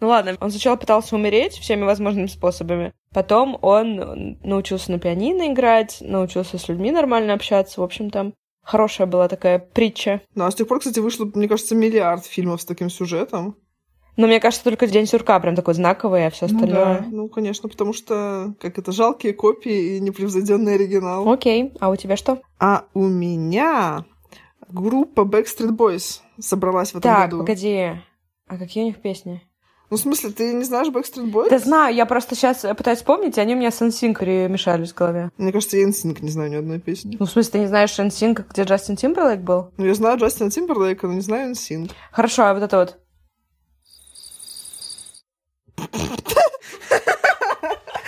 Ну 0.00 0.08
ладно, 0.08 0.36
он 0.40 0.50
сначала 0.50 0.76
пытался 0.76 1.16
умереть 1.16 1.54
всеми 1.54 1.82
возможными 1.82 2.26
способами. 2.26 2.92
Потом 3.12 3.58
он 3.62 4.38
научился 4.42 4.92
на 4.92 5.00
пианино 5.00 5.52
играть, 5.52 5.98
научился 6.00 6.58
с 6.58 6.68
людьми 6.68 6.92
нормально 6.92 7.34
общаться. 7.34 7.80
В 7.80 7.84
общем, 7.84 8.10
там 8.10 8.34
хорошая 8.68 9.06
была 9.06 9.28
такая 9.28 9.58
притча. 9.58 10.20
Ну, 10.34 10.44
а 10.44 10.50
с 10.50 10.54
тех 10.54 10.68
пор, 10.68 10.78
кстати, 10.78 10.98
вышло, 11.00 11.24
мне 11.34 11.48
кажется, 11.48 11.74
миллиард 11.74 12.26
фильмов 12.26 12.60
с 12.60 12.66
таким 12.66 12.90
сюжетом. 12.90 13.56
Но 14.18 14.26
мне 14.26 14.40
кажется, 14.40 14.64
только 14.64 14.86
День 14.86 15.06
сурка 15.06 15.38
прям 15.40 15.54
такой 15.54 15.74
знаковый, 15.74 16.26
а 16.26 16.30
все 16.30 16.46
Ну 16.48 16.54
остальное... 16.54 16.98
да, 17.00 17.06
ну, 17.10 17.28
конечно, 17.28 17.68
потому 17.68 17.92
что, 17.94 18.54
как 18.60 18.78
это, 18.78 18.92
жалкие 18.92 19.32
копии 19.32 19.96
и 19.96 20.00
непревзойденный 20.00 20.74
оригинал. 20.74 21.26
Окей, 21.30 21.72
а 21.80 21.88
у 21.88 21.96
тебя 21.96 22.16
что? 22.16 22.42
А 22.58 22.84
у 22.94 23.06
меня 23.06 24.04
группа 24.68 25.22
Backstreet 25.22 25.74
Boys 25.74 26.20
собралась 26.38 26.88
в 26.90 26.98
этом 26.98 27.02
так, 27.10 27.30
году. 27.30 27.42
погоди. 27.42 27.92
А 28.48 28.58
какие 28.58 28.82
у 28.84 28.86
них 28.88 29.00
песни? 29.00 29.47
Ну, 29.90 29.96
в 29.96 30.00
смысле, 30.00 30.30
ты 30.30 30.52
не 30.52 30.64
знаешь 30.64 30.88
Backstreet 30.88 31.30
Boys? 31.32 31.48
Да 31.48 31.58
знаю, 31.58 31.94
я 31.94 32.04
просто 32.04 32.34
сейчас 32.34 32.58
пытаюсь 32.76 32.98
вспомнить, 32.98 33.38
и 33.38 33.40
они 33.40 33.54
у 33.54 33.58
меня 33.58 33.70
с 33.70 33.80
NSYNC 33.80 34.18
перемешались 34.18 34.92
в 34.92 34.94
голове. 34.94 35.30
Мне 35.38 35.50
кажется, 35.50 35.78
я 35.78 35.88
NSYNC 35.88 36.18
не 36.20 36.30
знаю 36.30 36.50
ни 36.50 36.56
одной 36.56 36.78
песни. 36.78 37.16
Ну, 37.18 37.24
в 37.24 37.30
смысле, 37.30 37.52
ты 37.52 37.58
не 37.60 37.66
знаешь 37.68 37.98
NSYNC, 37.98 38.44
где 38.50 38.64
Джастин 38.64 38.96
Тимберлейк 38.96 39.40
был? 39.40 39.70
Ну, 39.78 39.86
я 39.86 39.94
знаю 39.94 40.18
Джастина 40.18 40.50
Тимберлейка, 40.50 41.06
но 41.06 41.14
не 41.14 41.22
знаю 41.22 41.52
NSYNC. 41.52 41.90
Хорошо, 42.12 42.42
а 42.44 42.54
вот 42.54 42.62
это 42.62 42.76
вот. 42.76 42.98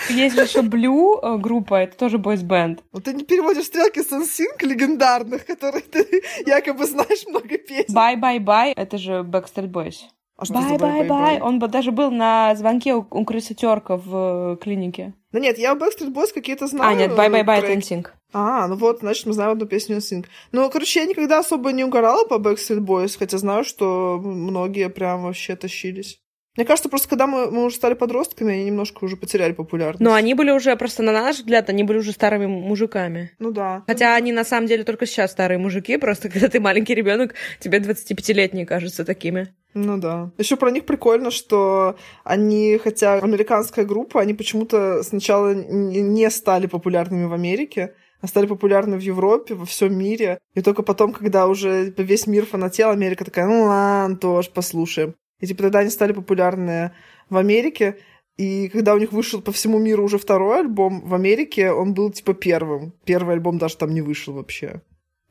Есть 0.09 0.35
же 0.35 0.41
еще 0.41 0.59
Blue 0.59 1.19
э, 1.21 1.37
группа, 1.37 1.75
это 1.75 1.97
тоже 1.97 2.17
бойс-бенд. 2.17 2.83
Ну, 2.91 2.99
ты 2.99 3.13
не 3.13 3.23
переводишь 3.23 3.65
стрелки 3.65 4.03
с 4.03 4.11
NSYNC 4.11 4.63
легендарных, 4.67 5.45
которые 5.45 5.81
ты 5.81 6.21
якобы 6.45 6.85
знаешь 6.85 7.25
много 7.27 7.57
песен. 7.57 7.95
Bye 7.95 8.19
Bye 8.19 8.39
Bye, 8.39 8.73
это 8.75 8.97
же 8.97 9.21
Backstreet 9.21 9.71
Boys. 9.71 9.95
А 10.41 10.53
Bye 10.53 10.79
Bye 10.79 11.05
Bye. 11.05 11.39
Он 11.39 11.59
бы 11.59 11.67
даже 11.67 11.91
был 11.91 12.09
на 12.09 12.55
звонке 12.55 12.95
у, 12.95 13.05
у 13.09 13.25
крысотерка 13.25 13.95
в 13.97 14.53
э, 14.53 14.57
клинике. 14.57 15.13
Да 15.31 15.39
нет, 15.39 15.59
я 15.59 15.73
у 15.73 15.77
Backstreet 15.77 16.11
Boys 16.11 16.33
какие-то 16.33 16.65
знаю. 16.65 16.91
А, 16.91 16.93
нет, 16.95 17.15
Bye 17.15 17.28
Bye 17.28 17.41
Bye, 17.41 17.59
это. 17.59 17.73
NSYNC. 17.73 18.07
А, 18.33 18.67
ну 18.67 18.75
вот, 18.75 18.99
значит, 19.01 19.27
мы 19.27 19.33
знаем 19.33 19.51
одну 19.51 19.67
песню 19.67 19.97
NSYNC. 19.97 20.25
Ну, 20.51 20.69
короче, 20.71 21.01
я 21.01 21.05
никогда 21.05 21.39
особо 21.39 21.71
не 21.71 21.83
угорала 21.83 22.25
по 22.25 22.35
Backstreet 22.35 22.79
Boys, 22.79 23.17
хотя 23.19 23.37
знаю, 23.37 23.63
что 23.63 24.19
многие 24.23 24.89
прям 24.89 25.23
вообще 25.23 25.55
тащились. 25.55 26.19
Мне 26.57 26.65
кажется, 26.65 26.89
просто 26.89 27.07
когда 27.07 27.27
мы, 27.27 27.49
мы 27.49 27.63
уже 27.63 27.77
стали 27.77 27.93
подростками, 27.93 28.53
они 28.53 28.65
немножко 28.65 29.05
уже 29.05 29.15
потеряли 29.15 29.53
популярность. 29.53 30.01
Но 30.01 30.13
они 30.13 30.33
были 30.33 30.51
уже, 30.51 30.75
просто 30.75 31.01
на 31.01 31.13
наш 31.13 31.37
взгляд, 31.37 31.69
они 31.69 31.83
были 31.83 31.99
уже 31.99 32.11
старыми 32.11 32.45
мужиками. 32.45 33.31
Ну 33.39 33.51
да. 33.51 33.83
Хотя 33.87 34.15
они 34.15 34.33
на 34.33 34.43
самом 34.43 34.67
деле 34.67 34.83
только 34.83 35.05
сейчас 35.05 35.31
старые 35.31 35.59
мужики, 35.59 35.95
просто 35.97 36.29
когда 36.31 36.49
ты 36.49 36.59
маленький 36.59 36.93
ребенок, 36.93 37.35
тебе 37.59 37.77
25-летние 37.77 38.65
кажутся 38.65 39.05
такими. 39.05 39.53
Ну 39.73 39.97
да. 39.97 40.31
Еще 40.37 40.57
про 40.57 40.71
них 40.71 40.85
прикольно, 40.85 41.31
что 41.31 41.95
они, 42.23 42.77
хотя 42.77 43.15
американская 43.15 43.85
группа, 43.85 44.19
они 44.19 44.33
почему-то 44.33 45.01
сначала 45.03 45.53
не 45.53 46.29
стали 46.29 46.67
популярными 46.67 47.25
в 47.25 47.33
Америке, 47.33 47.93
а 48.19 48.27
стали 48.27 48.45
популярны 48.45 48.97
в 48.97 49.01
Европе, 49.01 49.55
во 49.55 49.65
всем 49.65 49.97
мире. 49.97 50.39
И 50.53 50.61
только 50.61 50.83
потом, 50.83 51.13
когда 51.13 51.47
уже 51.47 51.93
весь 51.97 52.27
мир 52.27 52.45
фанател, 52.45 52.89
Америка 52.89 53.25
такая, 53.25 53.47
ну 53.47 53.63
ладно, 53.63 54.17
тоже 54.17 54.49
послушаем. 54.51 55.15
И 55.39 55.47
типа 55.47 55.63
тогда 55.63 55.79
они 55.79 55.89
стали 55.89 56.13
популярны 56.13 56.91
в 57.29 57.37
Америке, 57.37 57.97
и 58.37 58.69
когда 58.69 58.93
у 58.93 58.97
них 58.97 59.11
вышел 59.11 59.41
по 59.41 59.51
всему 59.51 59.79
миру 59.79 60.03
уже 60.03 60.17
второй 60.17 60.61
альбом, 60.61 61.01
в 61.01 61.13
Америке 61.13 61.71
он 61.71 61.93
был 61.93 62.11
типа 62.11 62.33
первым. 62.33 62.93
Первый 63.05 63.35
альбом 63.35 63.57
даже 63.57 63.77
там 63.77 63.93
не 63.93 64.01
вышел 64.01 64.33
вообще. 64.33 64.81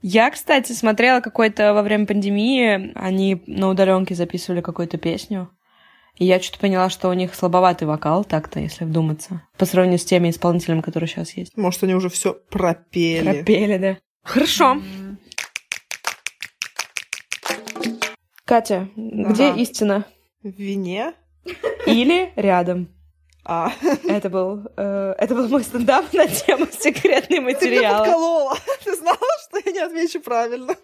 Я, 0.02 0.30
кстати, 0.30 0.72
смотрела 0.72 1.20
какой-то 1.20 1.74
во 1.74 1.82
время 1.82 2.06
пандемии, 2.06 2.92
они 2.94 3.42
на 3.46 3.68
удаленке 3.68 4.14
записывали 4.14 4.60
какую-то 4.62 4.96
песню. 4.98 5.50
И 6.16 6.24
я 6.24 6.40
что-то 6.40 6.58
поняла, 6.60 6.90
что 6.90 7.08
у 7.08 7.12
них 7.12 7.34
слабоватый 7.34 7.86
вокал, 7.86 8.24
так-то, 8.24 8.60
если 8.60 8.84
вдуматься. 8.84 9.42
По 9.56 9.64
сравнению 9.66 9.98
с 9.98 10.04
теми 10.04 10.30
исполнителями, 10.30 10.80
которые 10.80 11.08
сейчас 11.08 11.32
есть. 11.36 11.56
Может, 11.56 11.82
они 11.82 11.94
уже 11.94 12.08
все 12.08 12.34
пропели. 12.50 13.32
Пропели, 13.32 13.78
да. 13.78 13.96
Хорошо. 14.22 14.80
Катя, 18.44 18.88
где 18.96 19.48
Ага. 19.50 19.60
истина? 19.60 20.04
В 20.42 20.48
вине? 20.48 21.12
Или 21.86 22.32
рядом? 22.36 22.88
А, 23.44 23.72
Это 24.06 24.28
был, 24.28 24.62
э, 24.76 25.14
это 25.18 25.34
был 25.34 25.48
мой 25.48 25.64
стендап 25.64 26.12
на 26.12 26.26
тему 26.26 26.66
секретные 26.70 27.40
ты 27.54 27.70
меня 27.70 27.98
подколола. 27.98 28.56
Ты 28.84 28.94
знала, 28.94 29.18
что 29.48 29.58
я 29.64 29.72
не 29.72 29.78
отвечу 29.78 30.20
правильно? 30.20 30.76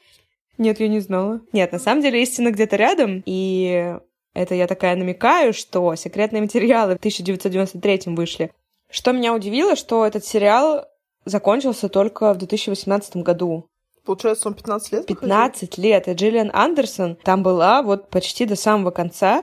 Нет, 0.59 0.81
я 0.81 0.88
не 0.88 1.01
знала. 1.01 1.40
Нет, 1.53 1.73
на 1.73 1.79
самом 1.79 2.03
деле 2.03 2.23
истина 2.23 2.51
где-то 2.51 2.77
рядом, 2.77 3.23
и 3.27 3.97
это 4.33 4.55
я 4.55 4.66
такая 4.66 4.97
намекаю, 4.97 5.53
что 5.53 5.95
секретные 5.97 6.42
материалы 6.42 6.95
в 6.95 6.99
1993 6.99 8.14
вышли. 8.14 8.51
Что 8.90 9.12
меня 9.12 9.35
удивило, 9.35 9.77
что 9.77 10.07
этот 10.07 10.25
сериал 10.25 10.87
закончился 11.25 11.88
только 11.88 12.33
в 12.33 12.38
2018 12.38 13.16
году. 13.16 13.69
Получается, 14.05 14.49
он 14.49 14.55
15 14.55 14.92
лет 14.92 15.01
выходил? 15.03 15.21
15 15.21 15.79
лет. 15.79 16.09
И 16.09 16.12
Джиллиан 16.12 16.51
Андерсон 16.55 17.16
там 17.16 17.42
была 17.42 17.83
вот 17.83 18.09
почти 18.09 18.47
до 18.47 18.55
самого 18.57 18.92
конца. 18.92 19.42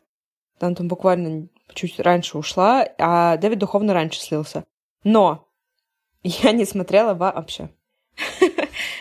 Там, 0.58 0.73
там 0.76 0.88
буквально 0.88 1.47
чуть 1.73 1.99
раньше 1.99 2.38
ушла, 2.38 2.88
а 2.97 3.38
Дэвид 3.38 3.59
духовно 3.59 3.93
раньше 3.93 4.21
слился. 4.21 4.63
Но 5.03 5.47
я 6.23 6.51
не 6.51 6.65
смотрела 6.65 7.13
вообще. 7.13 7.69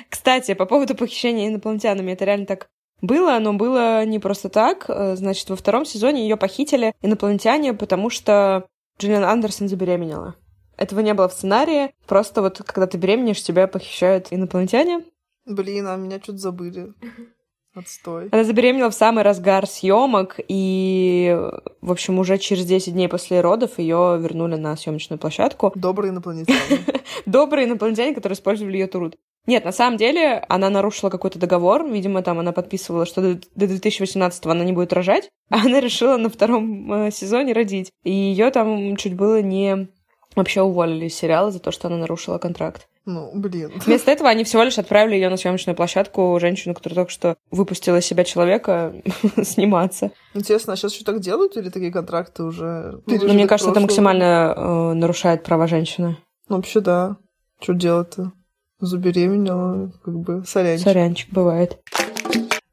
Кстати, 0.09 0.55
по 0.55 0.67
поводу 0.67 0.95
похищения 0.95 1.49
инопланетянами, 1.49 2.13
это 2.13 2.25
реально 2.25 2.47
так 2.47 2.69
было, 3.01 3.39
но 3.39 3.53
было 3.53 4.05
не 4.05 4.19
просто 4.19 4.49
так. 4.49 4.85
Значит, 4.89 5.51
во 5.51 5.57
втором 5.57 5.85
сезоне 5.85 6.23
ее 6.23 6.37
похитили 6.37 6.95
инопланетяне, 7.03 7.75
потому 7.75 8.11
что 8.11 8.67
Джиллиан 8.99 9.25
Андерсон 9.25 9.69
забеременела. 9.69 10.37
Этого 10.77 11.01
не 11.01 11.15
было 11.15 11.29
в 11.29 11.33
сценарии. 11.33 11.93
Просто 12.07 12.43
вот 12.43 12.59
когда 12.59 12.87
ты 12.87 12.99
беременеешь, 12.99 13.43
тебя 13.43 13.67
похищают 13.67 14.29
инопланетяне. 14.31 15.05
Блин, 15.45 15.87
а 15.89 15.97
меня 15.97 16.19
что-то 16.21 16.39
забыли. 16.39 16.93
Отстой. 17.75 18.29
Она 18.31 18.45
забеременела 18.45 18.91
в 18.91 18.95
самый 18.95 19.25
разгар 19.25 19.67
съемок, 19.67 20.39
и, 20.47 21.35
в 21.81 21.91
общем, 21.91 22.19
уже 22.19 22.37
через 22.37 22.67
10 22.67 22.93
дней 22.93 23.09
после 23.09 23.41
родов 23.41 23.79
ее 23.79 24.19
вернули 24.21 24.57
на 24.57 24.77
съемочную 24.77 25.19
площадку. 25.19 25.73
Добрые 25.75 26.11
инопланетяне. 26.11 26.59
Добрые 27.27 27.67
инопланетяне, 27.67 28.15
которые 28.15 28.35
использовали 28.35 28.77
ее 28.77 28.89
труд. 28.89 29.17
Нет, 29.47 29.65
на 29.65 29.73
самом 29.73 29.97
деле, 29.97 30.45
она 30.49 30.71
нарушила 30.71 31.11
какой-то 31.11 31.39
договор. 31.39 31.89
Видимо, 31.89 32.23
там 32.23 32.39
она 32.39 32.53
подписывала, 32.53 33.07
что 33.07 33.21
до 33.23 33.41
до 33.55 33.67
2018 33.67 34.47
она 34.47 34.65
не 34.65 34.73
будет 34.73 34.93
рожать. 34.93 35.31
А 35.51 35.63
она 35.63 35.81
решила 35.81 36.17
на 36.17 36.29
втором 36.29 36.93
э, 36.93 37.11
сезоне 37.11 37.53
родить. 37.53 37.91
И 38.05 38.13
ее 38.13 38.51
там 38.51 38.97
чуть 38.97 39.15
было 39.15 39.43
не 39.43 39.89
вообще 40.37 40.63
уволили 40.63 41.07
из 41.07 41.15
сериала 41.15 41.51
за 41.51 41.59
то, 41.59 41.73
что 41.73 41.89
она 41.89 41.97
нарушила 41.97 42.39
контракт. 42.39 42.89
Ну, 43.05 43.33
блин. 43.35 43.73
Вместо 43.85 44.13
этого 44.13 44.31
они 44.31 44.45
всего 44.45 44.63
лишь 44.63 44.79
отправили 44.79 45.15
ее 45.17 45.29
на 45.29 45.37
съемочную 45.37 45.75
площадку, 45.75 46.39
женщину, 46.41 46.75
которая 46.75 46.97
только 46.97 47.11
что 47.11 47.37
выпустила 47.51 47.97
из 47.99 48.07
себя 48.07 48.23
человека, 48.25 48.95
сниматься. 49.43 50.13
Интересно, 50.35 50.75
а 50.75 50.77
сейчас 50.77 50.95
еще 50.95 51.05
так 51.05 51.21
делают 51.21 51.57
или 51.57 51.69
такие 51.69 51.91
контракты 51.91 52.45
уже 52.45 53.01
Ну, 53.07 53.33
мне 53.33 53.47
кажется, 53.47 53.71
это 53.71 53.81
максимально 53.81 54.55
э, 54.57 54.93
нарушает 54.95 55.43
права 55.43 55.67
женщины. 55.67 56.17
Ну, 56.49 56.57
вообще, 56.57 56.81
да. 56.81 57.17
Что 57.61 57.75
делать-то? 57.75 58.33
Забеременела, 58.79 59.93
как 60.05 60.15
бы, 60.15 60.45
сорянчик. 60.45 60.85
Сорянчик, 60.85 61.31
бывает. 61.33 61.81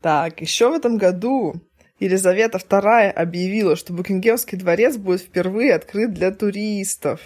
Так, 0.01 0.41
еще 0.41 0.69
в 0.69 0.73
этом 0.73 0.97
году 0.97 1.55
Елизавета 1.99 2.57
II 2.57 3.09
объявила, 3.09 3.75
что 3.75 3.93
Букингемский 3.93 4.57
дворец 4.57 4.97
будет 4.97 5.21
впервые 5.21 5.75
открыт 5.75 6.13
для 6.13 6.31
туристов. 6.31 7.21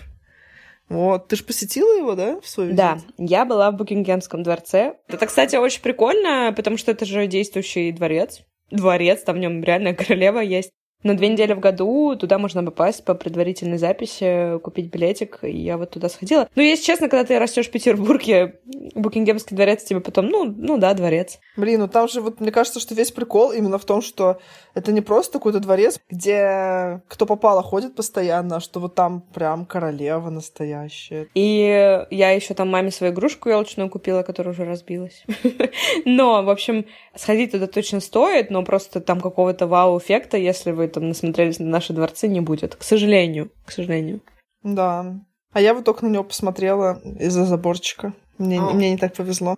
Вот, 0.89 1.27
ты 1.27 1.35
же 1.35 1.43
посетила 1.43 1.97
его, 1.97 2.15
да, 2.15 2.39
в 2.41 2.47
свою 2.47 2.73
Да, 2.73 2.99
я 3.17 3.45
была 3.45 3.71
в 3.71 3.75
Букингемском 3.75 4.43
дворце. 4.43 4.97
Это, 5.07 5.25
кстати, 5.25 5.55
очень 5.55 5.81
прикольно, 5.81 6.53
потому 6.55 6.77
что 6.77 6.91
это 6.91 7.05
же 7.05 7.25
действующий 7.27 7.91
дворец. 7.91 8.41
Дворец, 8.69 9.23
там 9.23 9.37
в 9.37 9.39
нем 9.39 9.63
реальная 9.63 9.93
королева 9.95 10.39
есть. 10.39 10.71
На 11.03 11.15
две 11.15 11.27
недели 11.27 11.53
в 11.53 11.59
году 11.59 12.15
туда 12.15 12.37
можно 12.37 12.63
попасть 12.63 13.03
по 13.03 13.13
предварительной 13.13 13.77
записи, 13.77 14.57
купить 14.59 14.91
билетик, 14.91 15.39
и 15.41 15.57
я 15.57 15.77
вот 15.77 15.91
туда 15.91 16.09
сходила. 16.09 16.47
Ну, 16.55 16.61
если 16.61 16.85
честно, 16.85 17.09
когда 17.09 17.25
ты 17.25 17.39
растешь 17.39 17.67
в 17.67 17.71
Петербурге, 17.71 18.59
Букингемский 18.95 19.55
дворец 19.55 19.83
тебе 19.83 19.99
потом, 19.99 20.27
ну, 20.27 20.45
ну 20.45 20.77
да, 20.77 20.93
дворец. 20.93 21.39
Блин, 21.57 21.81
ну 21.81 21.87
там 21.87 22.07
же 22.07 22.21
вот 22.21 22.39
мне 22.39 22.51
кажется, 22.51 22.79
что 22.79 22.95
весь 22.95 23.11
прикол 23.11 23.51
именно 23.51 23.77
в 23.77 23.85
том, 23.85 24.01
что 24.01 24.39
это 24.73 24.91
не 24.91 25.01
просто 25.01 25.33
какой-то 25.39 25.59
дворец, 25.59 25.99
где 26.09 27.01
кто 27.07 27.25
попало 27.25 27.61
ходит 27.61 27.95
постоянно, 27.95 28.57
а 28.57 28.59
что 28.59 28.79
вот 28.79 28.95
там 28.95 29.21
прям 29.33 29.65
королева 29.65 30.29
настоящая. 30.29 31.27
И 31.33 32.05
я 32.09 32.31
еще 32.31 32.53
там 32.53 32.69
маме 32.69 32.91
свою 32.91 33.13
игрушку 33.13 33.49
елочную 33.49 33.89
купила, 33.89 34.23
которая 34.23 34.53
уже 34.53 34.65
разбилась. 34.65 35.23
Но, 36.05 36.43
в 36.43 36.49
общем, 36.49 36.85
сходить 37.15 37.51
туда 37.51 37.67
точно 37.67 37.99
стоит, 37.99 38.49
но 38.49 38.63
просто 38.63 39.01
там 39.01 39.21
какого-то 39.21 39.67
вау-эффекта, 39.67 40.37
если 40.37 40.71
вы 40.71 40.87
там 40.93 41.09
насмотрелись 41.09 41.59
на 41.59 41.65
наши 41.65 41.93
дворцы, 41.93 42.27
не 42.27 42.41
будет. 42.41 42.75
К 42.75 42.83
сожалению. 42.83 43.51
К 43.65 43.71
сожалению. 43.71 44.21
Да. 44.63 45.19
А 45.51 45.61
я 45.61 45.73
вот 45.73 45.85
только 45.85 46.05
на 46.05 46.09
него 46.09 46.23
посмотрела 46.23 47.01
из-за 47.19 47.45
заборчика. 47.45 48.13
Мне, 48.37 48.59
мне 48.59 48.91
не 48.91 48.97
так 48.97 49.13
повезло. 49.13 49.55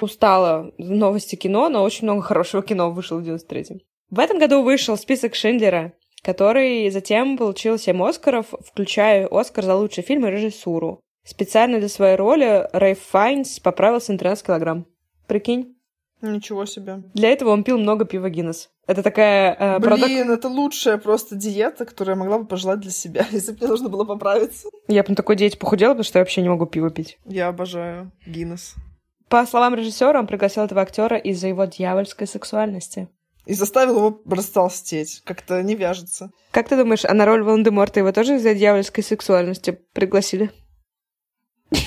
Устала 0.00 0.72
новости 0.78 1.36
кино, 1.36 1.68
но 1.68 1.82
очень 1.82 2.04
много 2.04 2.22
хорошего 2.22 2.62
кино 2.62 2.90
вышло 2.90 3.16
в 3.16 3.22
93-м. 3.22 3.80
В 4.10 4.18
этом 4.18 4.38
году 4.38 4.62
вышел 4.62 4.96
список 4.96 5.34
Шиндлера, 5.34 5.92
который 6.22 6.90
затем 6.90 7.36
получил 7.36 7.78
7 7.78 8.02
Оскаров, 8.02 8.46
включая 8.66 9.26
Оскар 9.26 9.64
за 9.64 9.74
лучший 9.74 10.02
фильм 10.02 10.26
и 10.26 10.30
режиссуру. 10.30 11.00
Специально 11.24 11.78
для 11.78 11.88
своей 11.88 12.16
роли 12.16 12.68
Рэй 12.72 12.94
Файнс 12.94 13.60
поправился 13.60 14.12
на 14.12 14.18
13 14.18 14.46
килограмм. 14.46 14.86
Прикинь? 15.26 15.76
Ничего 16.22 16.66
себе. 16.66 17.02
Для 17.14 17.30
этого 17.30 17.50
он 17.50 17.64
пил 17.64 17.78
много 17.78 18.04
пива 18.04 18.28
Гиннес. 18.28 18.70
Это 18.86 19.02
такая 19.02 19.56
э, 19.58 19.78
Блин, 19.78 20.30
это 20.30 20.48
лучшая 20.48 20.98
просто 20.98 21.34
диета, 21.34 21.86
которую 21.86 22.16
я 22.16 22.20
могла 22.20 22.38
бы 22.38 22.46
пожелать 22.46 22.80
для 22.80 22.90
себя, 22.90 23.26
если 23.32 23.52
бы 23.52 23.58
мне 23.60 23.68
нужно 23.68 23.88
было 23.88 24.04
поправиться. 24.04 24.68
Я 24.88 25.02
бы 25.02 25.10
на 25.10 25.16
такой 25.16 25.36
диете 25.36 25.58
похудела, 25.58 25.92
потому 25.92 26.04
что 26.04 26.18
я 26.18 26.22
вообще 26.22 26.42
не 26.42 26.48
могу 26.48 26.66
пиво 26.66 26.90
пить. 26.90 27.18
Я 27.24 27.48
обожаю 27.48 28.12
Гиннес. 28.26 28.74
По 29.28 29.46
словам 29.46 29.74
режиссера, 29.74 30.18
он 30.18 30.26
пригласил 30.26 30.64
этого 30.64 30.82
актера 30.82 31.16
из-за 31.16 31.48
его 31.48 31.64
дьявольской 31.64 32.26
сексуальности. 32.26 33.08
И 33.46 33.54
заставил 33.54 33.96
его 33.96 34.20
растолстеть. 34.26 35.22
Как-то 35.24 35.62
не 35.62 35.74
вяжется. 35.74 36.30
Как 36.50 36.68
ты 36.68 36.76
думаешь, 36.76 37.04
а 37.04 37.14
на 37.14 37.24
роль 37.24 37.42
Волан-де-Морта 37.42 38.00
его 38.00 38.12
тоже 38.12 38.36
из-за 38.36 38.54
дьявольской 38.54 39.02
сексуальности 39.02 39.78
пригласили? 39.92 40.50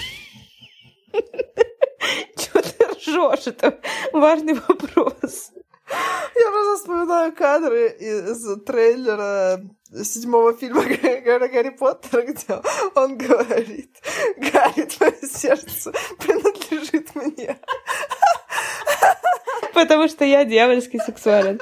Ржешь? 3.14 3.48
Это 3.48 3.80
важный 4.12 4.54
вопрос. 4.54 5.52
Я 6.36 6.52
просто 6.52 6.78
вспоминаю 6.78 7.34
кадры 7.34 7.90
из 7.90 8.64
трейлера 8.64 9.62
седьмого 10.04 10.54
фильма 10.54 10.84
Гарри, 10.84 11.20
Гарри 11.54 11.70
Поттера, 11.70 12.22
где 12.24 12.62
он 12.96 13.18
говорит, 13.18 13.96
Гарри, 14.38 14.86
твое 14.86 15.22
сердце 15.22 15.94
принадлежит 16.20 17.14
мне. 17.16 17.60
Потому 19.76 20.08
что 20.08 20.24
я 20.26 20.46
дьявольски 20.46 20.98
сексуален. 20.98 21.60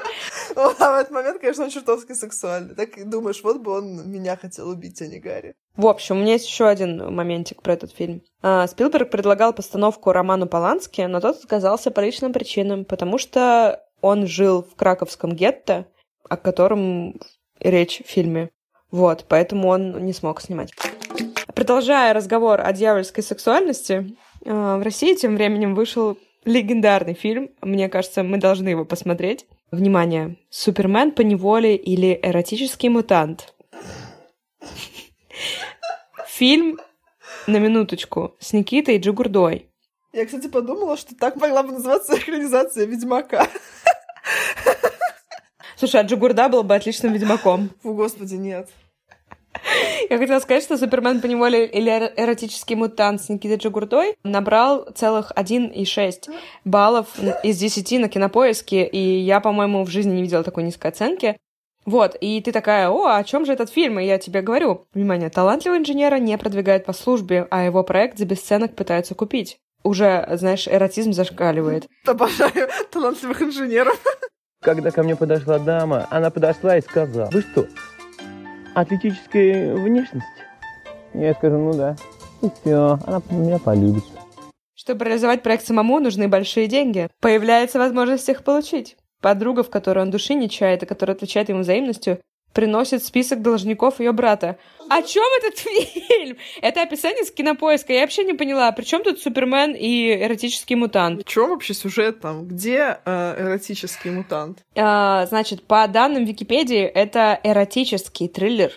Он 0.55 0.73
в 0.75 0.81
этот 0.81 1.11
момент, 1.11 1.39
конечно, 1.39 1.63
он 1.63 1.69
чертовски 1.69 2.13
сексуальный. 2.13 2.75
Так 2.75 2.97
и 2.97 3.03
думаешь, 3.03 3.41
вот 3.43 3.61
бы 3.61 3.71
он 3.71 4.09
меня 4.11 4.35
хотел 4.35 4.69
убить, 4.69 5.01
а 5.01 5.07
не 5.07 5.19
Гарри. 5.19 5.55
В 5.77 5.87
общем, 5.87 6.17
у 6.17 6.19
меня 6.21 6.33
есть 6.33 6.47
еще 6.47 6.67
один 6.67 7.13
моментик 7.13 7.61
про 7.61 7.73
этот 7.73 7.91
фильм. 7.93 8.21
А, 8.41 8.67
Спилберг 8.67 9.09
предлагал 9.09 9.53
постановку 9.53 10.11
Роману 10.11 10.47
Полански, 10.47 11.01
но 11.01 11.21
тот 11.21 11.37
отказался 11.37 11.91
по 11.91 12.01
личным 12.01 12.33
причинам, 12.33 12.83
потому 12.83 13.17
что 13.17 13.81
он 14.01 14.27
жил 14.27 14.63
в 14.63 14.75
краковском 14.75 15.33
гетто, 15.33 15.85
о 16.27 16.35
котором 16.35 17.19
речь 17.59 18.01
в 18.03 18.09
фильме. 18.09 18.49
Вот, 18.89 19.25
поэтому 19.29 19.69
он 19.69 20.03
не 20.03 20.11
смог 20.11 20.41
снимать. 20.41 20.73
Продолжая 21.55 22.13
разговор 22.13 22.59
о 22.59 22.73
дьявольской 22.73 23.23
сексуальности, 23.23 24.17
а, 24.45 24.77
в 24.77 24.81
России 24.81 25.15
тем 25.15 25.35
временем 25.35 25.75
вышел 25.75 26.17
легендарный 26.45 27.13
фильм. 27.13 27.51
Мне 27.61 27.89
кажется, 27.89 28.23
мы 28.23 28.37
должны 28.37 28.69
его 28.69 28.85
посмотреть. 28.85 29.45
Внимание! 29.71 30.37
Супермен 30.49 31.11
по 31.11 31.21
неволе 31.21 31.75
или 31.75 32.19
эротический 32.21 32.89
мутант. 32.89 33.53
Фильм, 36.27 36.79
на 37.47 37.57
минуточку, 37.57 38.35
с 38.39 38.53
Никитой 38.53 38.97
Джигурдой. 38.97 39.67
Я, 40.13 40.25
кстати, 40.25 40.47
подумала, 40.47 40.97
что 40.97 41.15
так 41.15 41.37
могла 41.37 41.63
бы 41.63 41.71
называться 41.71 42.17
экранизация 42.17 42.85
Ведьмака. 42.85 43.47
Слушай, 45.77 46.01
а 46.01 46.03
Джигурда 46.03 46.47
был 46.47 46.61
бы 46.61 46.75
отличным 46.75 47.13
ведьмаком. 47.13 47.71
Фу, 47.81 47.95
господи, 47.95 48.35
нет. 48.35 48.69
Я 50.09 50.17
хотела 50.17 50.39
сказать, 50.39 50.63
что 50.63 50.77
Супермен 50.77 51.21
по 51.21 51.27
неволе 51.27 51.65
или 51.65 51.91
эро- 51.91 52.11
эротический 52.15 52.75
мутант 52.75 53.21
с 53.21 53.29
Никитой 53.29 53.57
Джигурдой 53.57 54.15
набрал 54.23 54.87
целых 54.95 55.31
1,6 55.35 56.29
баллов 56.65 57.07
из 57.43 57.57
10 57.57 57.99
на 57.99 58.09
кинопоиске, 58.09 58.85
и 58.85 59.19
я, 59.19 59.39
по-моему, 59.39 59.83
в 59.83 59.89
жизни 59.89 60.15
не 60.15 60.21
видела 60.21 60.43
такой 60.43 60.63
низкой 60.63 60.87
оценки. 60.87 61.37
Вот, 61.85 62.15
и 62.19 62.39
ты 62.41 62.51
такая, 62.51 62.89
о, 62.89 63.15
о 63.15 63.23
чем 63.23 63.45
же 63.45 63.53
этот 63.53 63.71
фильм? 63.71 63.99
И 63.99 64.05
я 64.05 64.19
тебе 64.19 64.41
говорю, 64.41 64.85
внимание, 64.93 65.29
талантливого 65.29 65.79
инженера 65.79 66.17
не 66.17 66.37
продвигают 66.37 66.85
по 66.85 66.93
службе, 66.93 67.47
а 67.49 67.63
его 67.63 67.83
проект 67.83 68.19
за 68.19 68.25
бесценок 68.25 68.75
пытаются 68.75 69.15
купить. 69.15 69.57
Уже, 69.83 70.27
знаешь, 70.33 70.67
эротизм 70.67 71.11
зашкаливает. 71.11 71.87
Обожаю 72.05 72.69
талантливых 72.91 73.41
инженеров. 73.41 73.99
Когда 74.61 74.91
ко 74.91 75.01
мне 75.01 75.15
подошла 75.15 75.57
дама, 75.57 76.05
она 76.11 76.29
подошла 76.29 76.77
и 76.77 76.81
сказала, 76.81 77.31
вы 77.31 77.41
что, 77.41 77.65
атлетической 78.73 79.73
внешности? 79.73 80.27
Я 81.13 81.33
скажу, 81.33 81.57
ну 81.57 81.73
да. 81.73 81.95
И 82.41 82.49
все, 82.61 82.97
она 83.05 83.21
меня 83.29 83.59
полюбит. 83.59 84.03
Чтобы 84.75 85.05
реализовать 85.05 85.43
проект 85.43 85.65
самому, 85.65 85.99
нужны 85.99 86.27
большие 86.27 86.67
деньги. 86.67 87.07
Появляется 87.19 87.77
возможность 87.77 88.27
их 88.29 88.43
получить. 88.43 88.97
Подруга, 89.21 89.61
в 89.61 89.69
которой 89.69 89.99
он 89.99 90.09
души 90.09 90.33
не 90.33 90.49
чает, 90.49 90.81
и 90.81 90.87
которая 90.87 91.15
отвечает 91.15 91.49
ему 91.49 91.59
взаимностью, 91.59 92.19
приносит 92.53 93.03
список 93.03 93.41
должников 93.41 93.99
ее 93.99 94.11
брата. 94.11 94.57
О 94.89 95.01
чем 95.01 95.23
этот 95.39 95.59
фильм? 95.59 96.37
Это 96.61 96.81
описание 96.81 97.23
с 97.23 97.31
кинопоиска. 97.31 97.93
Я 97.93 98.01
вообще 98.01 98.23
не 98.23 98.33
поняла, 98.33 98.71
при 98.71 98.83
чем 98.83 99.03
тут 99.03 99.19
Супермен 99.19 99.73
и 99.73 100.13
эротический 100.13 100.75
мутант? 100.75 101.21
В 101.21 101.29
чем 101.29 101.49
вообще 101.49 101.73
сюжет 101.73 102.19
там? 102.19 102.45
Где 102.47 102.99
э, 103.05 103.35
эротический 103.39 104.11
мутант? 104.11 104.63
А, 104.75 105.25
значит, 105.27 105.63
по 105.63 105.87
данным 105.87 106.25
Википедии, 106.25 106.83
это 106.83 107.39
эротический 107.43 108.27
триллер. 108.27 108.73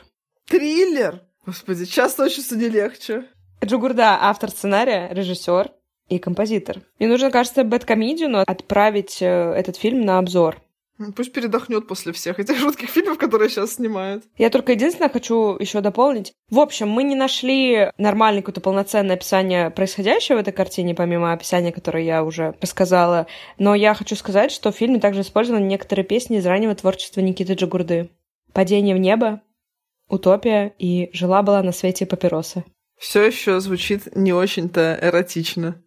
Триллер! 0.48 1.22
Господи, 1.46 1.84
часто 1.84 2.24
учиться 2.24 2.56
не 2.56 2.68
легче. 2.68 3.24
Джугурда— 3.64 4.18
автор 4.20 4.50
сценария, 4.50 5.08
режиссер 5.12 5.70
и 6.08 6.18
композитор. 6.18 6.82
Мне 6.98 7.08
нужно, 7.08 7.30
кажется, 7.30 7.64
Бэткомедию 7.64 8.42
отправить 8.46 9.20
э, 9.20 9.26
этот 9.26 9.76
фильм 9.76 10.02
на 10.02 10.18
обзор. 10.18 10.60
Ну, 10.96 11.12
Пусть 11.12 11.32
передохнет 11.32 11.88
после 11.88 12.12
всех 12.12 12.38
этих 12.38 12.56
жутких 12.56 12.88
фильмов, 12.88 13.18
которые 13.18 13.50
сейчас 13.50 13.74
снимают. 13.74 14.24
Я 14.38 14.48
только 14.48 14.72
единственное 14.72 15.08
хочу 15.08 15.56
еще 15.58 15.80
дополнить. 15.80 16.32
В 16.50 16.60
общем, 16.60 16.88
мы 16.88 17.02
не 17.02 17.16
нашли 17.16 17.90
нормальное 17.98 18.42
какое-то 18.42 18.60
полноценное 18.60 19.16
описание 19.16 19.70
происходящего 19.70 20.36
в 20.36 20.40
этой 20.40 20.52
картине, 20.52 20.94
помимо 20.94 21.32
описания, 21.32 21.72
которое 21.72 22.04
я 22.04 22.22
уже 22.22 22.54
рассказала. 22.60 23.26
Но 23.58 23.74
я 23.74 23.94
хочу 23.94 24.14
сказать, 24.14 24.52
что 24.52 24.70
в 24.70 24.76
фильме 24.76 25.00
также 25.00 25.22
использованы 25.22 25.64
некоторые 25.64 26.04
песни 26.04 26.38
из 26.38 26.46
раннего 26.46 26.74
творчества 26.76 27.20
Никиты 27.20 27.54
Джигурды. 27.54 28.10
«Падение 28.52 28.94
в 28.94 28.98
небо», 28.98 29.42
«Утопия» 30.08 30.74
и 30.78 31.10
«Жила-была 31.12 31.62
на 31.64 31.72
свете 31.72 32.06
папироса». 32.06 32.62
Все 32.96 33.24
еще 33.24 33.58
звучит 33.58 34.14
не 34.14 34.32
очень-то 34.32 34.96
эротично. 35.02 35.82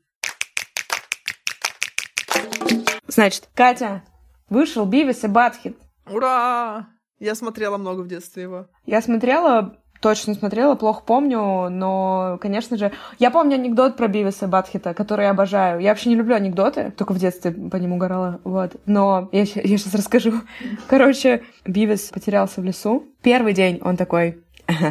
Значит, 3.07 3.47
Катя, 3.55 4.03
вышел 4.49 4.85
Бивис 4.85 5.23
и 5.23 5.27
Батхит. 5.27 5.77
Ура! 6.09 6.87
Я 7.19 7.35
смотрела 7.35 7.77
много 7.77 8.01
в 8.01 8.07
детстве 8.07 8.43
его. 8.43 8.67
Я 8.85 9.01
смотрела, 9.01 9.77
точно 10.01 10.35
смотрела, 10.35 10.75
плохо 10.75 11.01
помню, 11.05 11.69
но, 11.69 12.37
конечно 12.39 12.77
же... 12.77 12.91
Я 13.17 13.31
помню 13.31 13.55
анекдот 13.55 13.97
про 13.97 14.07
Бивиса 14.07 14.45
и 14.45 14.49
Батхита, 14.49 14.93
который 14.93 15.25
я 15.25 15.31
обожаю. 15.31 15.79
Я 15.79 15.89
вообще 15.89 16.09
не 16.09 16.15
люблю 16.15 16.35
анекдоты, 16.35 16.91
только 16.91 17.13
в 17.13 17.17
детстве 17.17 17.51
по 17.51 17.75
ним 17.77 17.93
угорала, 17.93 18.39
вот. 18.43 18.75
Но 18.85 19.29
я, 19.31 19.41
я 19.41 19.45
сейчас 19.45 19.95
расскажу. 19.95 20.33
Короче, 20.87 21.43
Бивис 21.65 22.09
потерялся 22.09 22.61
в 22.61 22.63
лесу. 22.63 23.05
Первый 23.21 23.53
день 23.53 23.79
он 23.83 23.97
такой... 23.97 24.43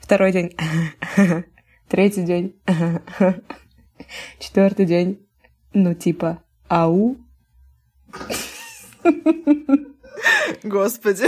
Второй 0.00 0.32
день... 0.32 0.54
Третий 1.88 2.22
день... 2.22 2.54
Четвертый 4.38 4.84
день... 4.84 5.26
Ну, 5.72 5.94
типа, 5.94 6.42
ау. 6.68 7.16
Господи. 10.62 11.26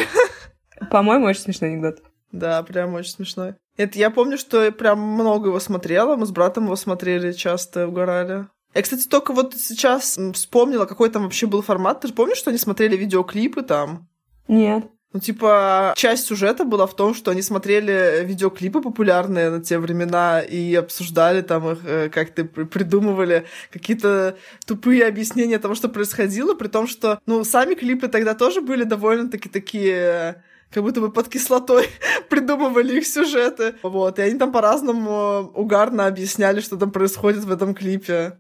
По-моему, 0.91 1.27
очень 1.27 1.43
смешной 1.43 1.71
анекдот. 1.71 2.03
Да, 2.33 2.63
прям 2.63 2.95
очень 2.95 3.13
смешной. 3.13 3.55
Это 3.77 3.99
я 3.99 4.11
помню, 4.11 4.39
что 4.39 4.63
я 4.63 4.73
прям 4.73 5.01
много 5.01 5.49
его 5.49 5.61
смотрела. 5.61 6.17
Мы 6.17 6.27
с 6.27 6.31
братом 6.31 6.65
его 6.65 6.77
смотрели 6.77 7.33
часто, 7.33 7.89
угорали. 7.89 8.47
Я, 8.75 8.83
кстати, 8.83 9.09
только 9.09 9.33
вот 9.33 9.55
сейчас 9.55 10.19
вспомнила, 10.35 10.85
какой 10.85 11.09
там 11.11 11.23
вообще 11.25 11.47
был 11.47 11.63
формат. 11.63 12.01
Ты 12.01 12.09
же 12.09 12.15
помнишь, 12.15 12.39
что 12.39 12.51
они 12.51 12.59
смотрели 12.59 12.97
видеоклипы 12.97 13.63
там? 13.63 14.09
Нет. 14.49 14.85
Ну, 15.17 15.21
типа, 15.21 15.95
часть 15.97 16.27
сюжета 16.27 16.65
была 16.67 16.87
в 16.87 16.95
том, 16.95 17.15
что 17.15 17.31
они 17.31 17.41
смотрели 17.41 18.23
видеоклипы 18.23 18.83
популярные 18.83 19.49
на 19.49 19.63
те 19.63 19.79
времена 19.79 20.41
и 20.43 20.75
обсуждали 20.75 21.41
там 21.41 21.71
их, 21.71 21.79
э, 21.87 22.11
как-то 22.11 22.45
при- 22.45 22.65
придумывали 22.65 23.47
какие-то 23.73 24.37
тупые 24.67 25.07
объяснения 25.07 25.59
того, 25.59 25.75
что 25.75 25.89
происходило, 25.89 26.55
при 26.55 26.69
том, 26.69 26.87
что, 26.87 27.19
ну, 27.25 27.45
сами 27.45 27.75
клипы 27.75 28.09
тогда 28.09 28.35
тоже 28.35 28.61
были 28.61 28.85
довольно-таки 28.85 29.49
такие 29.49 29.97
э, 29.97 30.35
как 30.71 30.83
будто 30.83 31.01
бы 31.01 31.11
под 31.11 31.29
кислотой 31.29 31.89
придумывали 32.29 32.99
их 32.99 33.07
сюжеты. 33.07 33.77
Вот, 33.83 34.19
и 34.19 34.23
они 34.23 34.39
там 34.39 34.53
по-разному 34.53 35.51
угарно 35.55 36.09
объясняли, 36.09 36.61
что 36.61 36.77
там 36.77 36.91
происходит 36.91 37.45
в 37.45 37.51
этом 37.51 37.75
клипе. 37.75 38.39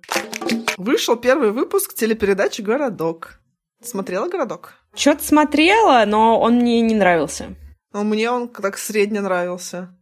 Вышел 0.76 1.16
первый 1.16 1.52
выпуск 1.52 1.94
телепередачи 1.94 2.60
«Городок». 2.60 3.40
Смотрела 3.82 4.28
«Городок»? 4.28 4.74
Что-то 4.96 5.22
смотрела, 5.22 6.04
но 6.06 6.40
он 6.40 6.56
мне 6.56 6.80
не 6.80 6.94
нравился. 6.94 7.54
Ну, 7.92 8.02
мне 8.02 8.30
он 8.30 8.48
так 8.48 8.78
средне 8.78 9.20
нравился. 9.20 9.94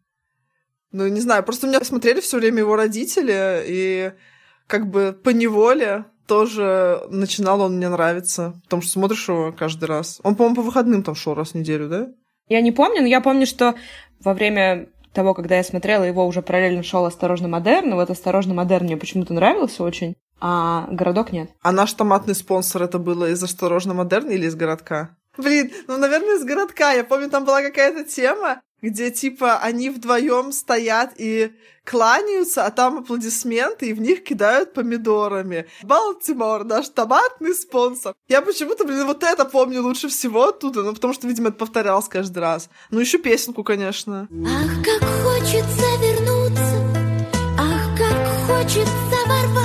Ну, 0.92 1.08
не 1.08 1.20
знаю, 1.20 1.42
просто 1.42 1.66
у 1.66 1.70
меня 1.70 1.82
смотрели 1.82 2.20
все 2.20 2.38
время 2.38 2.60
его 2.60 2.76
родители, 2.76 3.64
и 3.66 4.12
как 4.68 4.88
бы 4.88 5.12
по 5.12 5.30
неволе 5.30 6.04
тоже 6.26 7.02
начинал 7.10 7.60
он 7.60 7.76
мне 7.76 7.88
нравиться, 7.88 8.54
потому 8.64 8.82
что 8.82 8.92
смотришь 8.92 9.28
его 9.28 9.52
каждый 9.52 9.86
раз. 9.86 10.20
Он, 10.22 10.36
по-моему, 10.36 10.56
по 10.56 10.62
выходным 10.62 11.02
там 11.02 11.14
шел 11.14 11.34
раз 11.34 11.50
в 11.50 11.54
неделю, 11.56 11.88
да? 11.88 12.08
Я 12.48 12.60
не 12.60 12.72
помню, 12.72 13.02
но 13.02 13.08
я 13.08 13.20
помню, 13.20 13.46
что 13.46 13.74
во 14.20 14.34
время 14.34 14.88
того, 15.12 15.34
когда 15.34 15.56
я 15.56 15.64
смотрела, 15.64 16.04
его 16.04 16.26
уже 16.26 16.42
параллельно 16.42 16.82
шел 16.82 17.04
«Осторожно, 17.04 17.48
модерн», 17.48 17.90
и 17.90 17.94
вот 17.94 18.10
«Осторожно, 18.10 18.54
модерн» 18.54 18.84
мне 18.86 18.96
почему-то 18.96 19.34
нравился 19.34 19.82
очень, 19.82 20.16
а 20.40 20.86
«Городок» 20.90 21.32
нет. 21.32 21.50
А 21.62 21.72
наш 21.72 21.92
томатный 21.92 22.34
спонсор 22.34 22.82
это 22.82 22.98
было 22.98 23.30
из 23.30 23.42
«Осторожно, 23.42 23.94
модерн» 23.94 24.30
или 24.30 24.46
из 24.46 24.54
«Городка»? 24.54 25.16
Блин, 25.36 25.72
ну, 25.88 25.96
наверное, 25.96 26.36
из 26.36 26.44
«Городка». 26.44 26.92
Я 26.92 27.04
помню, 27.04 27.28
там 27.28 27.44
была 27.44 27.62
какая-то 27.62 28.04
тема, 28.04 28.60
где, 28.82 29.10
типа, 29.10 29.58
они 29.58 29.90
вдвоем 29.90 30.52
стоят 30.52 31.12
и 31.16 31.52
кланяются, 31.84 32.64
а 32.64 32.70
там 32.70 32.98
аплодисменты, 32.98 33.88
и 33.88 33.92
в 33.92 34.00
них 34.00 34.24
кидают 34.24 34.74
помидорами. 34.74 35.66
Балтимор, 35.82 36.64
наш 36.64 36.88
томатный 36.88 37.54
спонсор. 37.54 38.14
Я 38.28 38.42
почему-то, 38.42 38.84
блин, 38.84 39.06
вот 39.06 39.22
это 39.22 39.44
помню 39.44 39.82
лучше 39.82 40.08
всего 40.08 40.48
оттуда, 40.48 40.82
ну, 40.82 40.94
потому 40.94 41.14
что, 41.14 41.26
видимо, 41.26 41.48
это 41.48 41.58
повторялось 41.58 42.08
каждый 42.08 42.38
раз. 42.38 42.68
Ну, 42.90 43.00
еще 43.00 43.18
песенку, 43.18 43.64
конечно. 43.64 44.28
Ах, 44.46 44.84
как 44.84 45.02
хочется 45.24 45.86
вернуться, 46.00 46.74
ах, 47.58 47.98
как 47.98 48.26
хочется 48.46 49.16
ворваться 49.26 49.63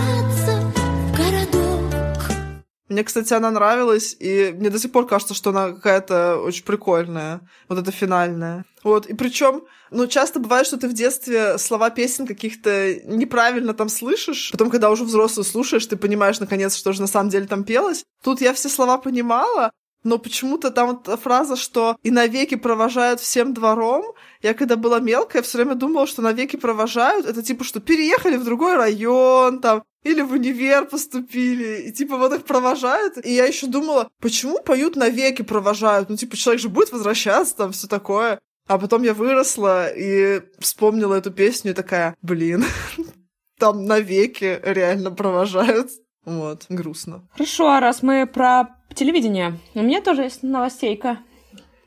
Мне, 3.00 3.06
кстати, 3.06 3.34
она 3.34 3.50
нравилась, 3.50 4.14
и 4.20 4.54
мне 4.58 4.70
до 4.70 4.78
сих 4.78 4.92
пор 4.92 5.08
кажется, 5.08 5.34
что 5.34 5.52
она 5.52 5.72
какая-то 5.72 6.36
очень 6.36 6.66
прикольная, 6.66 7.40
вот 7.70 7.80
эта 7.80 7.92
финальная. 7.92 8.66
Вот, 8.84 9.06
и 9.06 9.14
причем, 9.14 9.64
ну, 9.90 10.06
часто 10.06 10.42
бывает, 10.42 10.68
что 10.68 10.76
ты 10.76 10.90
в 10.90 10.94
детстве 10.94 11.58
слова 11.58 11.92
песен 11.92 12.28
каких-то 12.28 12.96
неправильно 13.06 13.74
там 13.74 13.88
слышишь, 13.88 14.52
потом, 14.52 14.70
когда 14.70 14.90
уже 14.90 15.06
взрослый 15.06 15.46
слушаешь, 15.46 15.86
ты 15.86 15.96
понимаешь, 15.96 16.42
наконец, 16.42 16.76
что 16.76 16.92
же 16.92 17.00
на 17.00 17.08
самом 17.08 17.30
деле 17.30 17.48
там 17.48 17.64
пелось. 17.64 18.04
Тут 18.22 18.42
я 18.42 18.54
все 18.54 18.68
слова 18.68 18.98
понимала, 18.98 19.72
но 20.04 20.18
почему-то 20.18 20.72
там 20.72 21.00
вот 21.06 21.20
фраза, 21.20 21.56
что 21.56 21.98
и 22.04 22.12
навеки 22.12 22.56
провожают 22.56 23.20
всем 23.20 23.54
двором. 23.54 24.06
Я 24.42 24.54
когда 24.54 24.76
была 24.76 25.00
мелкая, 25.00 25.42
все 25.42 25.58
время 25.58 25.76
думала, 25.76 26.08
что 26.08 26.22
навеки 26.22 26.56
провожают. 26.56 27.26
Это 27.26 27.44
типа, 27.44 27.64
что 27.64 27.80
переехали 27.80 28.38
в 28.38 28.46
другой 28.46 28.76
район, 28.76 29.60
там, 29.60 29.84
или 30.04 30.22
в 30.22 30.32
универ 30.32 30.86
поступили, 30.86 31.84
и 31.88 31.92
типа 31.92 32.18
вот 32.18 32.34
их 32.34 32.46
провожают. 32.46 33.24
И 33.26 33.34
я 33.34 33.46
еще 33.46 33.68
думала, 33.68 34.10
почему 34.22 34.60
поют 34.62 34.96
навеки 34.96 35.42
провожают? 35.42 36.10
Ну, 36.10 36.16
типа, 36.16 36.38
человек 36.38 36.62
же 36.62 36.70
будет 36.70 36.92
возвращаться, 36.92 37.56
там, 37.56 37.72
все 37.74 37.88
такое. 37.88 38.40
А 38.68 38.78
потом 38.78 39.04
я 39.04 39.14
выросла 39.14 39.88
и 39.90 40.42
вспомнила 40.60 41.16
эту 41.16 41.32
песню 41.32 41.72
и 41.72 41.74
такая, 41.76 42.16
блин, 42.22 42.64
там 43.60 43.86
навеки 43.86 44.60
реально 44.64 45.12
провожают. 45.12 45.90
Вот, 46.24 46.66
грустно. 46.70 47.28
Хорошо, 47.32 47.70
а 47.72 47.80
раз 47.80 48.04
мы 48.04 48.28
про 48.28 48.79
телевидение, 49.00 49.58
у 49.76 49.82
меня 49.82 50.02
тоже 50.02 50.24
есть 50.24 50.44
новостейка. 50.44 51.20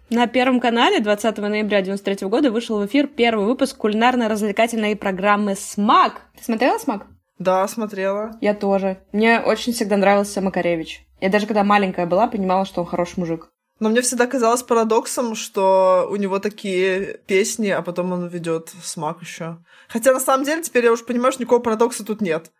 На 0.08 0.26
Первом 0.26 0.60
канале 0.60 0.98
20 0.98 1.38
ноября 1.38 1.82
93 1.82 2.26
года 2.26 2.50
вышел 2.50 2.78
в 2.78 2.86
эфир 2.86 3.06
первый 3.06 3.44
выпуск 3.44 3.76
кулинарно-развлекательной 3.76 4.96
программы 4.96 5.54
«Смак». 5.54 6.22
Ты 6.38 6.44
смотрела 6.44 6.78
«Смак»? 6.78 7.06
Да, 7.38 7.68
смотрела. 7.68 8.38
Я 8.40 8.54
тоже. 8.54 8.98
Мне 9.12 9.40
очень 9.40 9.74
всегда 9.74 9.98
нравился 9.98 10.40
Макаревич. 10.40 11.06
Я 11.20 11.28
даже 11.28 11.46
когда 11.46 11.64
маленькая 11.64 12.06
была, 12.06 12.28
понимала, 12.28 12.64
что 12.64 12.80
он 12.80 12.86
хороший 12.86 13.18
мужик. 13.18 13.50
Но 13.78 13.90
мне 13.90 14.00
всегда 14.00 14.26
казалось 14.26 14.62
парадоксом, 14.62 15.34
что 15.34 16.08
у 16.10 16.16
него 16.16 16.38
такие 16.38 17.18
песни, 17.26 17.68
а 17.68 17.82
потом 17.82 18.12
он 18.12 18.28
ведет 18.28 18.72
смак 18.82 19.20
еще. 19.20 19.58
Хотя 19.88 20.12
на 20.12 20.20
самом 20.20 20.44
деле 20.44 20.62
теперь 20.62 20.84
я 20.84 20.92
уже 20.92 21.04
понимаю, 21.04 21.32
что 21.32 21.42
никакого 21.42 21.60
парадокса 21.60 22.06
тут 22.06 22.22
нет. 22.22 22.52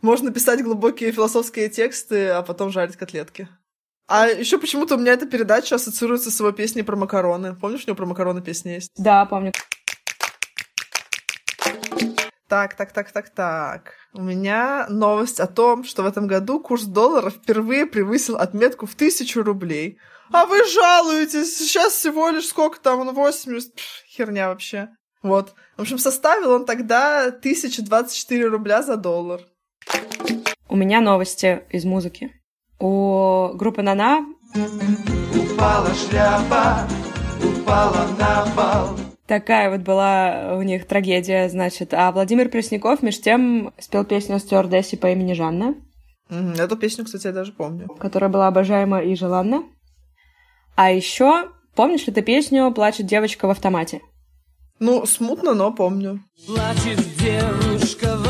Можно 0.00 0.32
писать 0.32 0.62
глубокие 0.62 1.12
философские 1.12 1.68
тексты, 1.68 2.28
а 2.28 2.42
потом 2.42 2.70
жарить 2.70 2.96
котлетки. 2.96 3.48
А 4.08 4.26
еще 4.26 4.58
почему-то 4.58 4.96
у 4.96 4.98
меня 4.98 5.12
эта 5.12 5.26
передача 5.26 5.76
ассоциируется 5.76 6.30
с 6.30 6.38
его 6.38 6.52
песней 6.52 6.82
про 6.82 6.96
макароны. 6.96 7.54
Помнишь, 7.54 7.84
у 7.84 7.88
него 7.88 7.96
про 7.96 8.06
макароны 8.06 8.42
песня 8.42 8.74
есть? 8.74 8.90
Да, 8.96 9.24
помню. 9.24 9.52
Так, 12.48 12.74
так, 12.74 12.92
так, 12.92 13.10
так, 13.12 13.30
так. 13.30 13.94
У 14.12 14.20
меня 14.20 14.86
новость 14.90 15.40
о 15.40 15.46
том, 15.46 15.84
что 15.84 16.02
в 16.02 16.06
этом 16.06 16.26
году 16.26 16.60
курс 16.60 16.82
доллара 16.82 17.30
впервые 17.30 17.86
превысил 17.86 18.36
отметку 18.36 18.84
в 18.84 18.94
тысячу 18.94 19.42
рублей. 19.42 19.98
А 20.30 20.44
вы 20.44 20.62
жалуетесь, 20.66 21.56
сейчас 21.56 21.94
всего 21.94 22.28
лишь 22.28 22.46
сколько 22.46 22.78
там, 22.78 23.04
ну 23.06 23.12
80, 23.12 23.74
Пф, 23.74 23.82
херня 24.06 24.48
вообще. 24.48 24.88
Вот. 25.22 25.54
В 25.78 25.82
общем, 25.82 25.96
составил 25.96 26.50
он 26.52 26.66
тогда 26.66 27.28
1024 27.28 28.46
рубля 28.46 28.82
за 28.82 28.96
доллар. 28.96 29.40
У 30.68 30.76
меня 30.76 31.00
новости 31.00 31.64
из 31.70 31.86
музыки. 31.86 32.41
У 32.84 33.52
группы 33.54 33.80
Нана 33.82 34.26
Упала 35.36 35.88
шляпа, 35.94 36.88
упала 37.40 38.08
на 38.18 38.44
пол. 38.56 38.96
такая 39.28 39.70
вот 39.70 39.82
была 39.82 40.56
у 40.56 40.62
них 40.62 40.88
трагедия, 40.88 41.48
значит. 41.48 41.94
А 41.94 42.10
Владимир 42.10 42.48
Пресняков, 42.48 43.00
меж 43.00 43.20
тем, 43.20 43.72
спел 43.78 44.04
песню 44.04 44.40
стюардессе 44.40 44.96
по 44.96 45.06
имени 45.12 45.32
Жанна, 45.34 45.76
Эту 46.58 46.76
песню, 46.76 47.04
кстати, 47.04 47.28
я 47.28 47.32
даже 47.32 47.52
помню. 47.52 47.86
которая 48.00 48.28
была 48.30 48.48
обожаема 48.48 49.00
и 49.00 49.14
желанна. 49.14 49.62
А 50.74 50.90
еще, 50.90 51.50
помнишь 51.76 52.06
ли 52.08 52.12
ты 52.12 52.20
песню 52.22 52.72
«Плачет 52.72 53.06
девочка 53.06 53.46
в 53.46 53.50
автомате»? 53.50 54.00
Ну, 54.80 55.06
смутно, 55.06 55.54
но 55.54 55.72
помню. 55.72 56.18
Плачет 56.48 56.98
девушка 57.18 58.16
в 58.16 58.21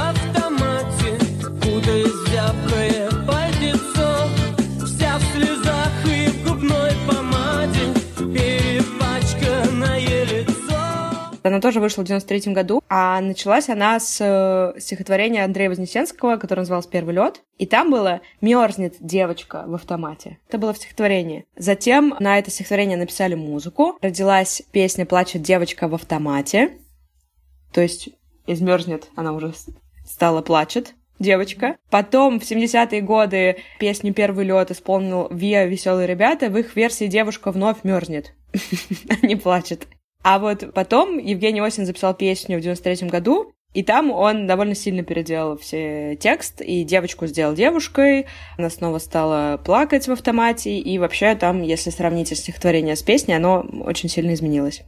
Она 11.42 11.60
тоже 11.60 11.80
вышла 11.80 12.02
в 12.02 12.06
93 12.06 12.52
году, 12.52 12.82
а 12.88 13.20
началась 13.20 13.68
она 13.68 13.98
с 13.98 14.18
э, 14.20 14.78
стихотворения 14.80 15.44
Андрея 15.44 15.70
Вознесенского, 15.70 16.36
которое 16.36 16.62
называлось 16.62 16.86
«Первый 16.86 17.14
лед», 17.14 17.42
и 17.58 17.66
там 17.66 17.90
было 17.90 18.20
«Мерзнет 18.40 18.96
девочка 19.00 19.64
в 19.66 19.74
автомате». 19.74 20.38
Это 20.48 20.58
было 20.58 20.72
в 20.72 20.78
стихотворении. 20.78 21.44
Затем 21.56 22.14
на 22.20 22.38
это 22.38 22.50
стихотворение 22.50 22.96
написали 22.96 23.34
музыку, 23.34 23.98
родилась 24.00 24.62
песня 24.72 25.06
«Плачет 25.06 25.42
девочка 25.42 25.88
в 25.88 25.94
автомате», 25.94 26.78
то 27.72 27.80
есть 27.80 28.10
измерзнет, 28.46 29.08
она 29.16 29.32
уже 29.32 29.52
стала 30.04 30.42
плачет 30.42 30.94
девочка. 31.18 31.76
Потом 31.90 32.40
в 32.40 32.42
70-е 32.42 33.00
годы 33.00 33.56
песню 33.78 34.12
«Первый 34.12 34.44
лед» 34.44 34.70
исполнил 34.70 35.28
Виа 35.30 35.66
«Веселые 35.66 36.06
ребята». 36.06 36.48
В 36.50 36.58
их 36.58 36.76
версии 36.76 37.06
девушка 37.06 37.50
вновь 37.50 37.84
мерзнет, 37.84 38.34
не 39.22 39.36
плачет. 39.36 39.86
А 40.22 40.38
вот 40.38 40.72
потом 40.72 41.18
Евгений 41.18 41.60
Осин 41.60 41.84
записал 41.84 42.14
песню 42.14 42.58
в 42.58 42.60
93 42.60 43.08
году, 43.08 43.52
и 43.74 43.82
там 43.82 44.10
он 44.10 44.46
довольно 44.46 44.74
сильно 44.74 45.02
переделал 45.02 45.56
все 45.56 46.16
текст, 46.16 46.60
и 46.60 46.84
девочку 46.84 47.26
сделал 47.26 47.54
девушкой, 47.54 48.26
она 48.58 48.70
снова 48.70 48.98
стала 48.98 49.56
плакать 49.56 50.06
в 50.06 50.12
автомате, 50.12 50.78
и 50.78 50.98
вообще 50.98 51.34
там, 51.34 51.62
если 51.62 51.90
сравнить 51.90 52.36
стихотворение 52.36 52.96
с 52.96 53.02
песней, 53.02 53.34
оно 53.34 53.66
очень 53.84 54.08
сильно 54.08 54.34
изменилось. 54.34 54.82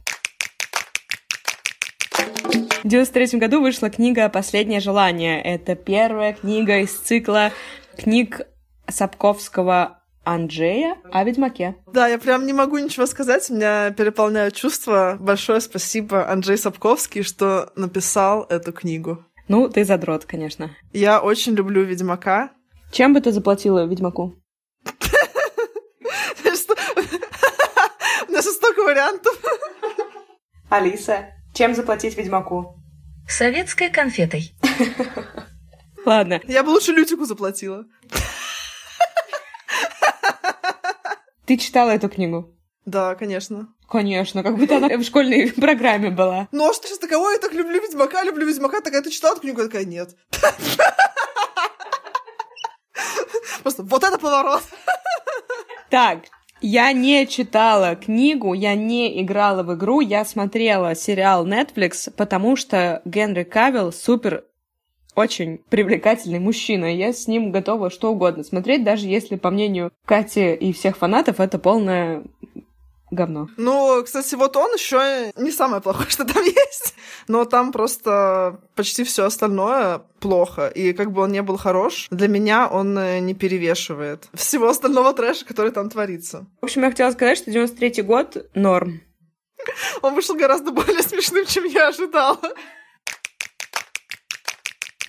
В 2.83 2.87
93 2.87 3.39
году 3.39 3.61
вышла 3.61 3.89
книга 3.89 4.29
«Последнее 4.29 4.79
желание». 4.79 5.41
Это 5.41 5.73
первая 5.75 6.33
книга 6.33 6.77
из 6.77 6.91
цикла 6.91 7.51
книг 7.97 8.41
Сапковского 8.87 10.03
Анджея 10.25 10.97
о 11.11 11.23
Ведьмаке. 11.23 11.75
Да, 11.93 12.07
я 12.07 12.17
прям 12.17 12.45
не 12.45 12.53
могу 12.53 12.77
ничего 12.79 13.05
сказать, 13.05 13.49
меня 13.49 13.91
переполняют 13.91 14.55
чувства. 14.55 15.17
Большое 15.19 15.61
спасибо 15.61 16.29
Анджей 16.29 16.57
Сапковский, 16.57 17.23
что 17.23 17.71
написал 17.75 18.45
эту 18.49 18.73
книгу. 18.73 19.23
Ну, 19.47 19.69
ты 19.69 19.85
задрот, 19.85 20.25
конечно. 20.25 20.75
Я 20.91 21.21
очень 21.21 21.53
люблю 21.53 21.83
Ведьмака. 21.83 22.51
Чем 22.91 23.13
бы 23.13 23.21
ты 23.21 23.31
заплатила 23.31 23.85
Ведьмаку? 23.85 24.35
У 28.27 28.31
нас 28.31 28.45
столько 28.45 28.83
вариантов. 28.83 29.39
Алиса, 30.69 31.27
чем 31.53 31.75
заплатить 31.75 32.17
Ведьмаку? 32.17 32.75
Советской 33.29 33.89
конфетой. 33.89 34.51
Ладно, 36.05 36.41
Я 36.47 36.63
бы 36.63 36.69
лучше 36.69 36.91
Лютику 36.91 37.25
заплатила. 37.25 37.85
Ты 41.45 41.57
читала 41.57 41.91
эту 41.91 42.09
книгу? 42.09 42.51
Да, 42.85 43.15
конечно. 43.15 43.69
Конечно, 43.89 44.43
как 44.43 44.57
будто 44.57 44.77
она 44.77 44.87
в 44.97 45.03
школьной 45.03 45.51
программе 45.57 46.09
была. 46.09 46.47
Ну 46.51 46.69
а 46.69 46.73
что 46.73 46.87
сейчас 46.87 46.99
такого? 46.99 47.29
Я 47.31 47.39
так 47.39 47.53
люблю 47.53 47.81
Ведьмака, 47.81 48.23
люблю 48.23 48.45
Ведьмака. 48.45 48.81
Такая, 48.81 49.01
ты 49.01 49.11
читала 49.11 49.33
эту 49.33 49.41
книгу? 49.41 49.61
Я 49.61 49.67
такая, 49.67 49.85
нет. 49.85 50.15
Просто 53.63 53.83
вот 53.83 54.03
это 54.03 54.17
поворот. 54.19 54.63
Так, 55.89 56.19
я 56.61 56.91
не 56.93 57.27
читала 57.27 57.95
книгу, 57.95 58.53
я 58.53 58.75
не 58.75 59.21
играла 59.21 59.63
в 59.63 59.73
игру, 59.75 60.01
я 60.01 60.23
смотрела 60.25 60.95
сериал 60.95 61.47
Netflix, 61.47 62.11
потому 62.15 62.55
что 62.55 63.01
Генри 63.05 63.43
Кавилл 63.43 63.91
супер 63.91 64.45
очень 65.15 65.59
привлекательный 65.69 66.39
мужчина. 66.39 66.93
Я 66.93 67.13
с 67.13 67.27
ним 67.27 67.51
готова 67.51 67.89
что 67.89 68.11
угодно 68.11 68.43
смотреть, 68.43 68.83
даже 68.83 69.07
если, 69.07 69.35
по 69.35 69.49
мнению 69.49 69.91
Кати 70.05 70.53
и 70.53 70.73
всех 70.73 70.97
фанатов, 70.97 71.39
это 71.39 71.57
полное 71.57 72.23
говно. 73.11 73.47
Ну, 73.57 74.03
кстати, 74.03 74.35
вот 74.35 74.55
он 74.57 74.73
еще 74.73 75.31
не 75.37 75.51
самое 75.51 75.81
плохое, 75.81 76.09
что 76.09 76.25
там 76.25 76.43
есть. 76.43 76.95
Но 77.27 77.45
там 77.45 77.71
просто 77.71 78.59
почти 78.75 79.03
все 79.03 79.25
остальное 79.25 80.01
плохо. 80.19 80.67
И 80.67 80.93
как 80.93 81.11
бы 81.11 81.21
он 81.21 81.31
не 81.31 81.41
был 81.41 81.57
хорош, 81.57 82.07
для 82.11 82.27
меня 82.27 82.67
он 82.67 82.97
э, 82.97 83.19
не 83.19 83.33
перевешивает 83.33 84.27
всего 84.33 84.67
остального 84.67 85.13
трэша, 85.13 85.45
который 85.45 85.71
там 85.71 85.89
творится. 85.89 86.45
В 86.61 86.65
общем, 86.65 86.83
я 86.83 86.89
хотела 86.89 87.11
сказать, 87.11 87.37
что 87.37 87.51
93-й 87.51 88.01
год 88.01 88.49
норм. 88.53 89.01
Он 90.01 90.13
вышел 90.13 90.35
гораздо 90.35 90.71
более 90.71 91.01
смешным, 91.01 91.45
чем 91.45 91.63
я 91.63 91.87
ожидала. 91.87 92.39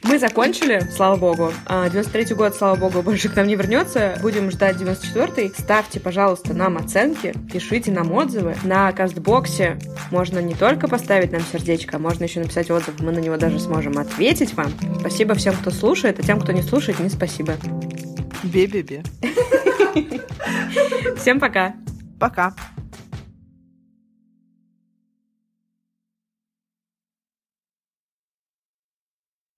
Мы 0.08 0.18
закончили, 0.20 0.80
слава 0.94 1.16
богу. 1.16 1.52
А, 1.66 1.88
93-й 1.88 2.34
год, 2.34 2.54
слава 2.54 2.76
богу, 2.76 3.02
больше 3.02 3.28
к 3.28 3.34
нам 3.34 3.46
не 3.46 3.56
вернется. 3.56 4.16
Будем 4.22 4.50
ждать 4.50 4.76
94-й. 4.76 5.52
Ставьте, 5.58 5.98
пожалуйста, 5.98 6.54
нам 6.54 6.76
оценки, 6.76 7.34
пишите 7.52 7.90
нам 7.90 8.12
отзывы. 8.12 8.54
На 8.62 8.92
Кастбоксе 8.92 9.78
можно 10.12 10.38
не 10.38 10.54
только 10.54 10.86
поставить 10.86 11.32
нам 11.32 11.42
сердечко, 11.42 11.96
а 11.96 11.98
можно 11.98 12.24
еще 12.24 12.40
написать 12.40 12.70
отзыв. 12.70 13.00
Мы 13.00 13.10
на 13.10 13.18
него 13.18 13.36
даже 13.36 13.58
сможем 13.58 13.98
ответить 13.98 14.54
вам. 14.54 14.72
Спасибо 15.00 15.34
всем, 15.34 15.54
кто 15.56 15.70
слушает, 15.70 16.20
а 16.20 16.22
тем, 16.22 16.40
кто 16.40 16.52
не 16.52 16.62
слушает, 16.62 17.00
не 17.00 17.08
спасибо. 17.08 17.54
Бе-бе-бе. 18.44 19.02
Всем 21.16 21.40
пока. 21.40 21.74
Пока. 22.20 22.54